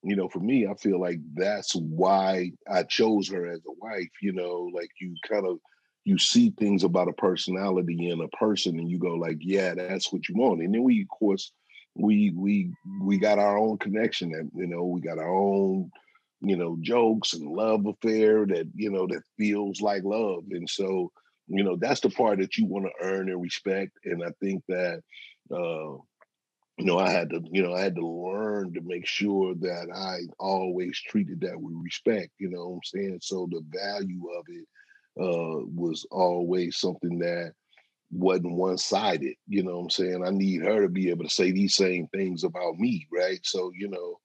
you 0.04 0.16
know, 0.18 0.28
for 0.28 0.40
me, 0.40 0.68
I 0.68 0.74
feel 0.74 1.00
like 1.00 1.20
that's 1.34 1.74
why 1.74 2.52
I 2.70 2.84
chose 2.84 3.30
her 3.30 3.48
as 3.48 3.60
a 3.60 3.72
wife. 3.78 4.12
You 4.22 4.34
know, 4.34 4.70
like 4.74 4.90
you 5.00 5.16
kind 5.26 5.48
of 5.48 5.60
you 6.04 6.18
see 6.18 6.50
things 6.50 6.84
about 6.84 7.08
a 7.08 7.14
personality 7.14 8.10
in 8.10 8.20
a 8.20 8.28
person, 8.28 8.78
and 8.78 8.92
you 8.92 9.00
go 9.00 9.14
like, 9.16 9.38
yeah, 9.40 9.74
that's 9.74 10.12
what 10.12 10.28
you 10.28 10.36
want. 10.36 10.62
And 10.62 10.74
then 10.74 10.84
we, 10.84 11.04
of 11.04 11.08
course 11.08 11.54
we 11.96 12.32
we 12.36 12.74
we 13.02 13.18
got 13.18 13.40
our 13.40 13.58
own 13.58 13.78
connection 13.78 14.34
and 14.34 14.52
you 14.56 14.68
know 14.68 14.84
we 14.84 15.02
got 15.02 15.20
our 15.20 15.34
own 15.34 15.92
you 16.42 16.56
know 16.56 16.78
jokes 16.82 17.34
and 17.34 17.48
love 17.48 17.86
affair 17.86 18.46
that 18.46 18.68
you 18.76 18.92
know 18.92 19.08
that 19.08 19.24
feels 19.38 19.82
like 19.82 20.04
love. 20.04 20.44
And 20.52 20.70
so 20.70 21.12
you 21.48 21.64
know 21.64 21.76
that's 21.76 22.02
the 22.02 22.10
part 22.10 22.40
that 22.40 22.58
you 22.58 22.66
want 22.66 22.86
to 22.86 23.06
earn 23.06 23.30
and 23.30 23.42
respect. 23.42 23.92
And 24.06 24.24
i 24.24 24.32
think 24.42 24.64
that 24.68 25.02
uh 25.52 25.98
you 26.78 26.86
know 26.86 26.98
i 26.98 27.10
had 27.10 27.30
to 27.30 27.42
you 27.52 27.62
know 27.62 27.74
i 27.74 27.82
had 27.82 27.96
to 27.96 28.06
learn 28.06 28.74
to 28.74 28.82
make 28.82 29.06
sure 29.06 29.54
that 29.56 29.88
i 29.94 30.18
always 30.40 31.00
treated 31.00 31.42
that 31.42 31.60
with 31.60 31.76
respect 31.84 32.32
you 32.40 32.50
know 32.50 32.68
what 32.70 32.76
i'm 32.76 32.80
saying? 32.84 33.20
So 33.22 33.48
the 33.52 33.64
value 33.70 34.28
of 34.38 34.46
it 34.48 34.66
uh 35.22 35.66
was 35.76 36.06
always 36.12 36.78
something 36.78 37.20
that 37.20 37.54
wasn't 38.14 38.56
one 38.56 38.78
sided. 38.78 39.36
You 39.48 39.64
know 39.64 39.76
what 39.76 39.84
I'm 39.84 39.90
saying? 39.90 40.26
I 40.26 40.30
need 40.30 40.62
her 40.62 40.82
to 40.82 40.90
be 40.90 41.10
able 41.10 41.24
to 41.24 41.30
say 41.30 41.52
these 41.52 41.76
same 41.76 42.08
things 42.08 42.44
about 42.44 42.78
me, 42.78 43.08
right? 43.12 43.40
So, 43.44 43.72
you 43.76 43.90
know, 43.90 44.20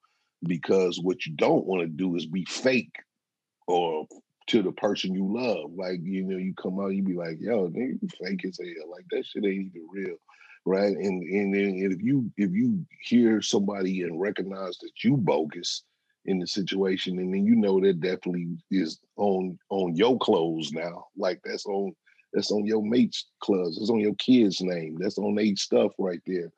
because 0.45 1.01
what 1.01 1.27
you 1.27 1.33
don't 1.35 1.67
want 1.67 1.83
to 1.83 1.89
do 1.89 2.15
is 2.17 2.27
be 2.27 2.45
fake 2.45 2.95
or 3.67 4.07
to 4.49 4.63
the 4.63 4.73
person 4.73 5.15
you 5.15 5.27
love. 5.33 5.73
Like, 5.75 6.01
you 6.03 6.25
know, 6.25 6.39
you 6.39 6.55
come 6.55 6.81
out, 6.81 6.95
you 6.95 7.03
be 7.03 7.15
like, 7.15 7.39
yo, 7.41 7.69
nigga, 7.69 7.99
you 8.01 8.09
fake 8.23 8.45
as 8.45 8.59
hell. 8.59 8.91
Like 8.91 9.05
that 9.11 9.27
shit 9.27 9.45
ain't 9.45 9.67
even 9.75 9.87
real. 9.91 10.17
Right. 10.65 10.97
And 10.97 11.23
and 11.23 11.55
then 11.55 11.91
if 11.93 12.03
you 12.03 12.31
if 12.37 12.51
you 12.53 12.85
hear 13.03 13.41
somebody 13.41 14.03
and 14.03 14.21
recognize 14.21 14.77
that 14.79 14.91
you 15.03 15.17
bogus 15.17 15.85
in 16.27 16.39
the 16.39 16.47
situation, 16.47 17.19
and 17.19 17.33
then 17.33 17.47
you 17.47 17.57
know 17.57 17.81
that 17.81 18.01
definitely 18.01 18.49
is 18.71 18.99
on 19.17 19.59
on 19.71 19.97
your 19.97 20.19
clothes 20.19 20.73
now. 20.73 21.07
Like 21.17 21.41
that's 21.43 21.65
on 21.65 21.95
that's 22.33 22.51
on 22.51 22.67
your 22.67 22.83
mate's 22.83 23.27
clubs, 23.41 23.79
that's 23.79 23.91
on 23.91 24.01
your 24.01 24.15
kid's 24.17 24.61
name, 24.61 24.97
that's 24.99 25.19
on 25.19 25.35
their 25.35 25.57
stuff 25.57 25.93
right 25.99 26.21
there. 26.27 26.51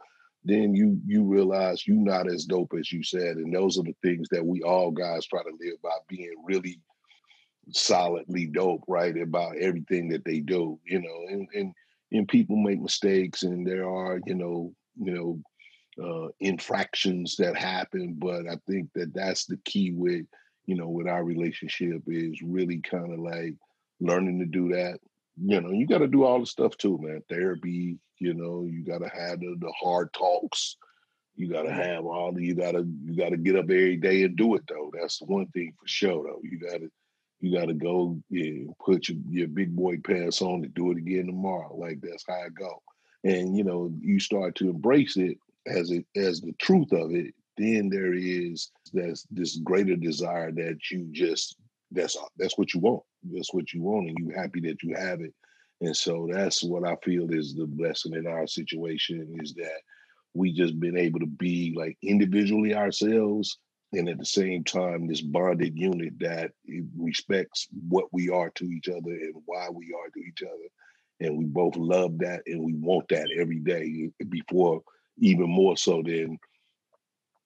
Then 0.45 0.75
you 0.75 0.99
you 1.07 1.25
realize 1.25 1.87
you're 1.87 1.97
not 1.97 2.31
as 2.31 2.45
dope 2.45 2.73
as 2.79 2.91
you 2.91 3.03
said. 3.03 3.37
And 3.37 3.55
those 3.55 3.79
are 3.79 3.83
the 3.83 3.95
things 4.03 4.29
that 4.31 4.45
we 4.45 4.63
all 4.63 4.91
guys 4.91 5.27
try 5.27 5.43
to 5.43 5.51
live 5.61 5.81
by 5.83 5.97
being 6.09 6.35
really 6.45 6.81
solidly 7.71 8.47
dope, 8.47 8.85
right? 8.89 9.17
About 9.21 9.57
everything 9.59 10.09
that 10.09 10.25
they 10.25 10.41
do, 10.41 10.79
you 10.85 11.01
know, 11.01 11.27
and 11.29 11.47
and 11.55 11.75
and 12.13 12.29
people 12.29 12.57
make 12.57 12.81
mistakes 12.81 13.43
and 13.43 13.67
there 13.67 13.89
are, 13.89 14.19
you 14.27 14.35
know, 14.35 14.73
you 14.97 15.13
know, 15.13 15.43
uh, 16.03 16.29
infractions 16.41 17.37
that 17.37 17.57
happen. 17.57 18.17
But 18.19 18.47
I 18.49 18.57
think 18.69 18.89
that 18.95 19.15
that's 19.15 19.45
the 19.45 19.59
key 19.65 19.93
with, 19.93 20.25
you 20.67 20.75
know, 20.75 20.89
with 20.89 21.07
our 21.07 21.25
relationship 21.25 22.03
is 22.07 22.41
really 22.43 22.81
kind 22.81 23.13
of 23.13 23.21
like 23.21 23.55
learning 24.01 24.39
to 24.41 24.47
do 24.47 24.69
that, 24.75 24.99
you 25.37 25.61
know, 25.61 25.71
you 25.71 25.87
got 25.87 25.99
to 25.99 26.09
do 26.09 26.25
all 26.25 26.41
the 26.41 26.47
stuff 26.47 26.77
too, 26.77 26.99
man. 27.01 27.23
Therapy, 27.29 27.99
you 28.19 28.35
know, 28.35 28.67
you 28.71 28.85
got 28.85 28.99
to 28.99 29.09
have 29.09 29.41
the, 29.41 29.57
the 29.59 29.73
hard 29.81 30.13
talks. 30.13 30.77
You 31.37 31.51
got 31.51 31.63
to 31.63 31.73
have 31.73 32.05
all 32.05 32.33
the, 32.33 32.45
you 32.45 32.55
got 32.55 32.73
to, 32.73 32.87
you 33.05 33.17
got 33.17 33.31
to 33.31 33.37
get 33.37 33.57
up 33.57 33.65
every 33.65 33.97
day 33.97 34.25
and 34.25 34.37
do 34.37 34.55
it 34.57 34.63
though. 34.69 34.91
That's 34.93 35.19
the 35.19 35.27
one 35.27 35.47
thing 35.47 35.73
for 35.81 35.87
sure 35.87 36.25
though. 36.25 36.41
You 36.43 36.59
got 36.59 36.81
to, 36.81 36.91
you 37.41 37.57
got 37.57 37.67
to 37.67 37.75
go 37.75 38.21
yeah, 38.29 38.65
put 38.85 39.09
your, 39.09 39.19
your 39.31 39.49
big 39.49 39.75
boy 39.75 39.99
pants 39.99 40.43
on 40.43 40.63
and 40.63 40.75
do 40.75 40.91
it 40.91 40.99
again 40.99 41.27
tomorrow. 41.27 41.75
Like 41.75 42.01
that's 42.03 42.25
how 42.29 42.35
I 42.35 42.49
go. 42.51 42.83
And, 43.25 43.57
you 43.57 43.65
know, 43.65 43.91
you 44.01 44.21
start 44.21 44.55
to 44.57 44.69
embrace 44.69 45.17
it 45.17 45.39
as 45.67 45.91
it, 45.91 46.05
as 46.17 46.41
the 46.41 46.53
truth 46.61 46.93
of 46.93 47.15
it. 47.15 47.35
Then 47.57 47.89
there 47.89 48.15
is 48.15 48.71
that's 48.93 49.27
this 49.31 49.57
greater 49.57 49.97
desire 49.97 50.51
that 50.53 50.79
you 50.91 51.09
just 51.13 51.57
that's 51.91 52.17
that's 52.37 52.57
what 52.57 52.75
you 52.75 52.81
want. 52.81 53.03
That's 53.33 53.53
what 53.53 53.73
you 53.73 53.83
want, 53.83 54.09
and 54.09 54.19
you 54.19 54.31
happy 54.35 54.61
that 54.61 54.83
you 54.83 54.95
have 54.95 55.21
it. 55.21 55.35
And 55.81 55.97
so 55.97 56.29
that's 56.31 56.63
what 56.63 56.87
I 56.87 56.97
feel 57.03 57.33
is 57.33 57.55
the 57.55 57.67
blessing 57.67 58.15
in 58.15 58.27
our 58.27 58.47
situation 58.47 59.37
is 59.41 59.55
that 59.55 59.81
we 60.35 60.53
just 60.53 60.79
been 60.79 60.97
able 60.97 61.21
to 61.21 61.27
be 61.27 61.75
like 61.77 61.97
individually 62.03 62.75
ourselves 62.75 63.59
and 63.93 64.09
at 64.09 64.19
the 64.19 64.25
same 64.25 64.63
time 64.63 65.07
this 65.07 65.21
bonded 65.21 65.77
unit 65.77 66.13
that 66.21 66.53
respects 66.97 67.67
what 67.89 68.05
we 68.13 68.29
are 68.29 68.51
to 68.51 68.65
each 68.65 68.89
other 68.89 69.11
and 69.11 69.35
why 69.47 69.69
we 69.73 69.93
are 69.99 70.11
to 70.11 70.21
each 70.21 70.43
other 70.43 70.69
and 71.21 71.37
we 71.37 71.45
both 71.45 71.77
love 71.77 72.19
that 72.19 72.43
and 72.47 72.63
we 72.63 72.75
want 72.75 73.09
that 73.09 73.29
every 73.39 73.59
day 73.59 74.11
before 74.29 74.81
even 75.19 75.49
more 75.49 75.77
so 75.77 76.03
than 76.03 76.39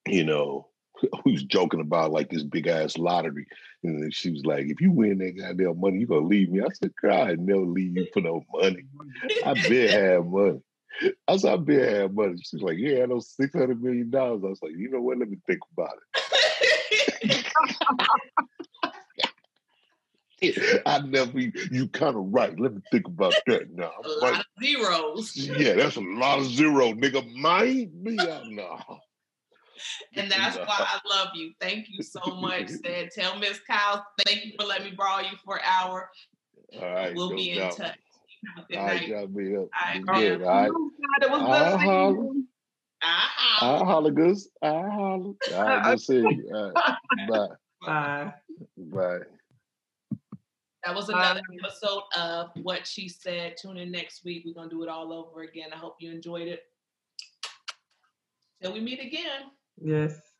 you 0.07 0.24
know 0.24 0.68
we 1.24 1.32
was 1.32 1.44
joking 1.44 1.80
about 1.80 2.12
like 2.12 2.30
this 2.30 2.42
big 2.42 2.66
ass 2.66 2.98
lottery 2.98 3.46
and 3.82 4.12
she 4.12 4.30
was 4.30 4.44
like 4.44 4.66
if 4.66 4.80
you 4.80 4.90
win 4.90 5.18
that 5.18 5.36
goddamn 5.38 5.80
money 5.80 5.98
you're 5.98 6.08
gonna 6.08 6.26
leave 6.26 6.50
me 6.50 6.60
i 6.60 6.68
said 6.74 6.94
girl 7.00 7.16
i 7.16 7.34
never 7.34 7.60
leave 7.60 7.96
you 7.96 8.06
for 8.12 8.20
no 8.20 8.42
money 8.54 8.84
i 9.44 9.54
been 9.68 9.88
have 9.88 10.26
money 10.26 10.60
I 11.26 11.36
said, 11.36 11.52
I 11.52 11.56
been 11.56 11.94
have 11.94 12.14
money. 12.14 12.36
She's 12.40 12.62
like, 12.62 12.78
yeah, 12.78 13.02
I 13.02 13.06
know 13.06 13.18
six 13.18 13.52
hundred 13.52 13.82
million 13.82 14.10
dollars. 14.10 14.42
I 14.44 14.48
was 14.48 14.62
like, 14.62 14.72
you 14.76 14.88
know 14.90 15.00
what? 15.00 15.18
Let 15.18 15.28
me 15.28 15.38
think 15.44 15.58
about 15.76 15.90
it. 16.14 17.46
I 20.86 21.00
never. 21.00 21.38
You 21.38 21.88
kind 21.88 22.16
of 22.16 22.32
right. 22.32 22.58
Let 22.58 22.74
me 22.74 22.82
think 22.90 23.06
about 23.06 23.34
that 23.46 23.72
now. 23.72 23.90
A 24.04 24.08
lot 24.08 24.32
right. 24.32 24.40
of 24.40 24.46
zeros. 24.62 25.36
Yeah, 25.36 25.74
that's 25.74 25.96
a 25.96 26.00
lot 26.00 26.38
of 26.38 26.46
zero, 26.46 26.92
nigga. 26.92 27.34
Might 27.34 27.90
be. 28.04 28.16
No. 28.16 28.78
And 30.16 30.31
that's 30.31 30.57
why 30.57 30.66
I 30.68 31.01
love 31.09 31.29
you. 31.35 31.53
Thank 31.61 31.87
you 31.88 32.03
so 32.03 32.20
much. 32.40 32.66
Ced, 32.85 33.11
tell 33.11 33.38
Miss 33.38 33.61
Kyle, 33.61 34.07
thank 34.25 34.44
you 34.44 34.53
for 34.59 34.66
letting 34.66 34.87
me 34.87 34.92
borrow 34.97 35.23
you 35.23 35.37
for 35.44 35.57
an 35.57 35.62
hour. 35.66 36.11
All 36.81 36.90
right. 36.90 37.14
We'll 37.14 37.31
be 37.31 37.51
in 37.51 37.70
touch. 37.70 37.99
Good 38.68 38.77
all 38.77 38.87
right, 38.87 39.09
y'all 39.09 39.27
be 39.27 39.57
up. 39.57 39.62
All 39.62 39.68
right, 39.87 40.07
good. 40.07 40.42
All 40.42 40.49
right. 40.49 40.70
Oh, 40.70 40.90
it 41.23 41.31
was 41.31 41.40
good 41.40 41.81
holler. 41.81 42.14
seeing 42.14 42.47
I'll 43.61 43.85
holler, 43.85 44.11
Goose. 44.11 44.49
I'll 44.62 44.90
holler. 44.90 45.33
All 45.55 45.64
right, 45.64 45.85
good 45.85 46.01
seeing 46.01 46.31
you. 46.31 46.51
All 46.55 46.73
right. 46.73 47.29
Bye. 47.29 47.47
Bye. 47.87 48.35
Bye. 48.77 49.18
That 50.85 50.94
was 50.94 51.09
another 51.09 51.40
episode 51.62 52.03
of 52.14 52.51
What 52.62 52.87
She 52.87 53.09
Said. 53.09 53.57
Tune 53.57 53.79
in 53.79 53.90
next 53.90 54.25
week. 54.25 54.42
We're 54.44 54.55
going 54.55 54.68
to 54.68 54.75
do 54.75 54.83
it 54.83 54.88
all 54.88 55.12
over 55.14 55.42
again. 55.42 55.70
I 55.73 55.77
hope 55.77 55.97
you 55.99 56.11
enjoyed 56.11 56.47
it. 56.47 56.64
Till 58.61 58.75
we 58.75 58.81
meet 58.81 59.01
again. 59.01 59.51
Yes. 59.78 60.34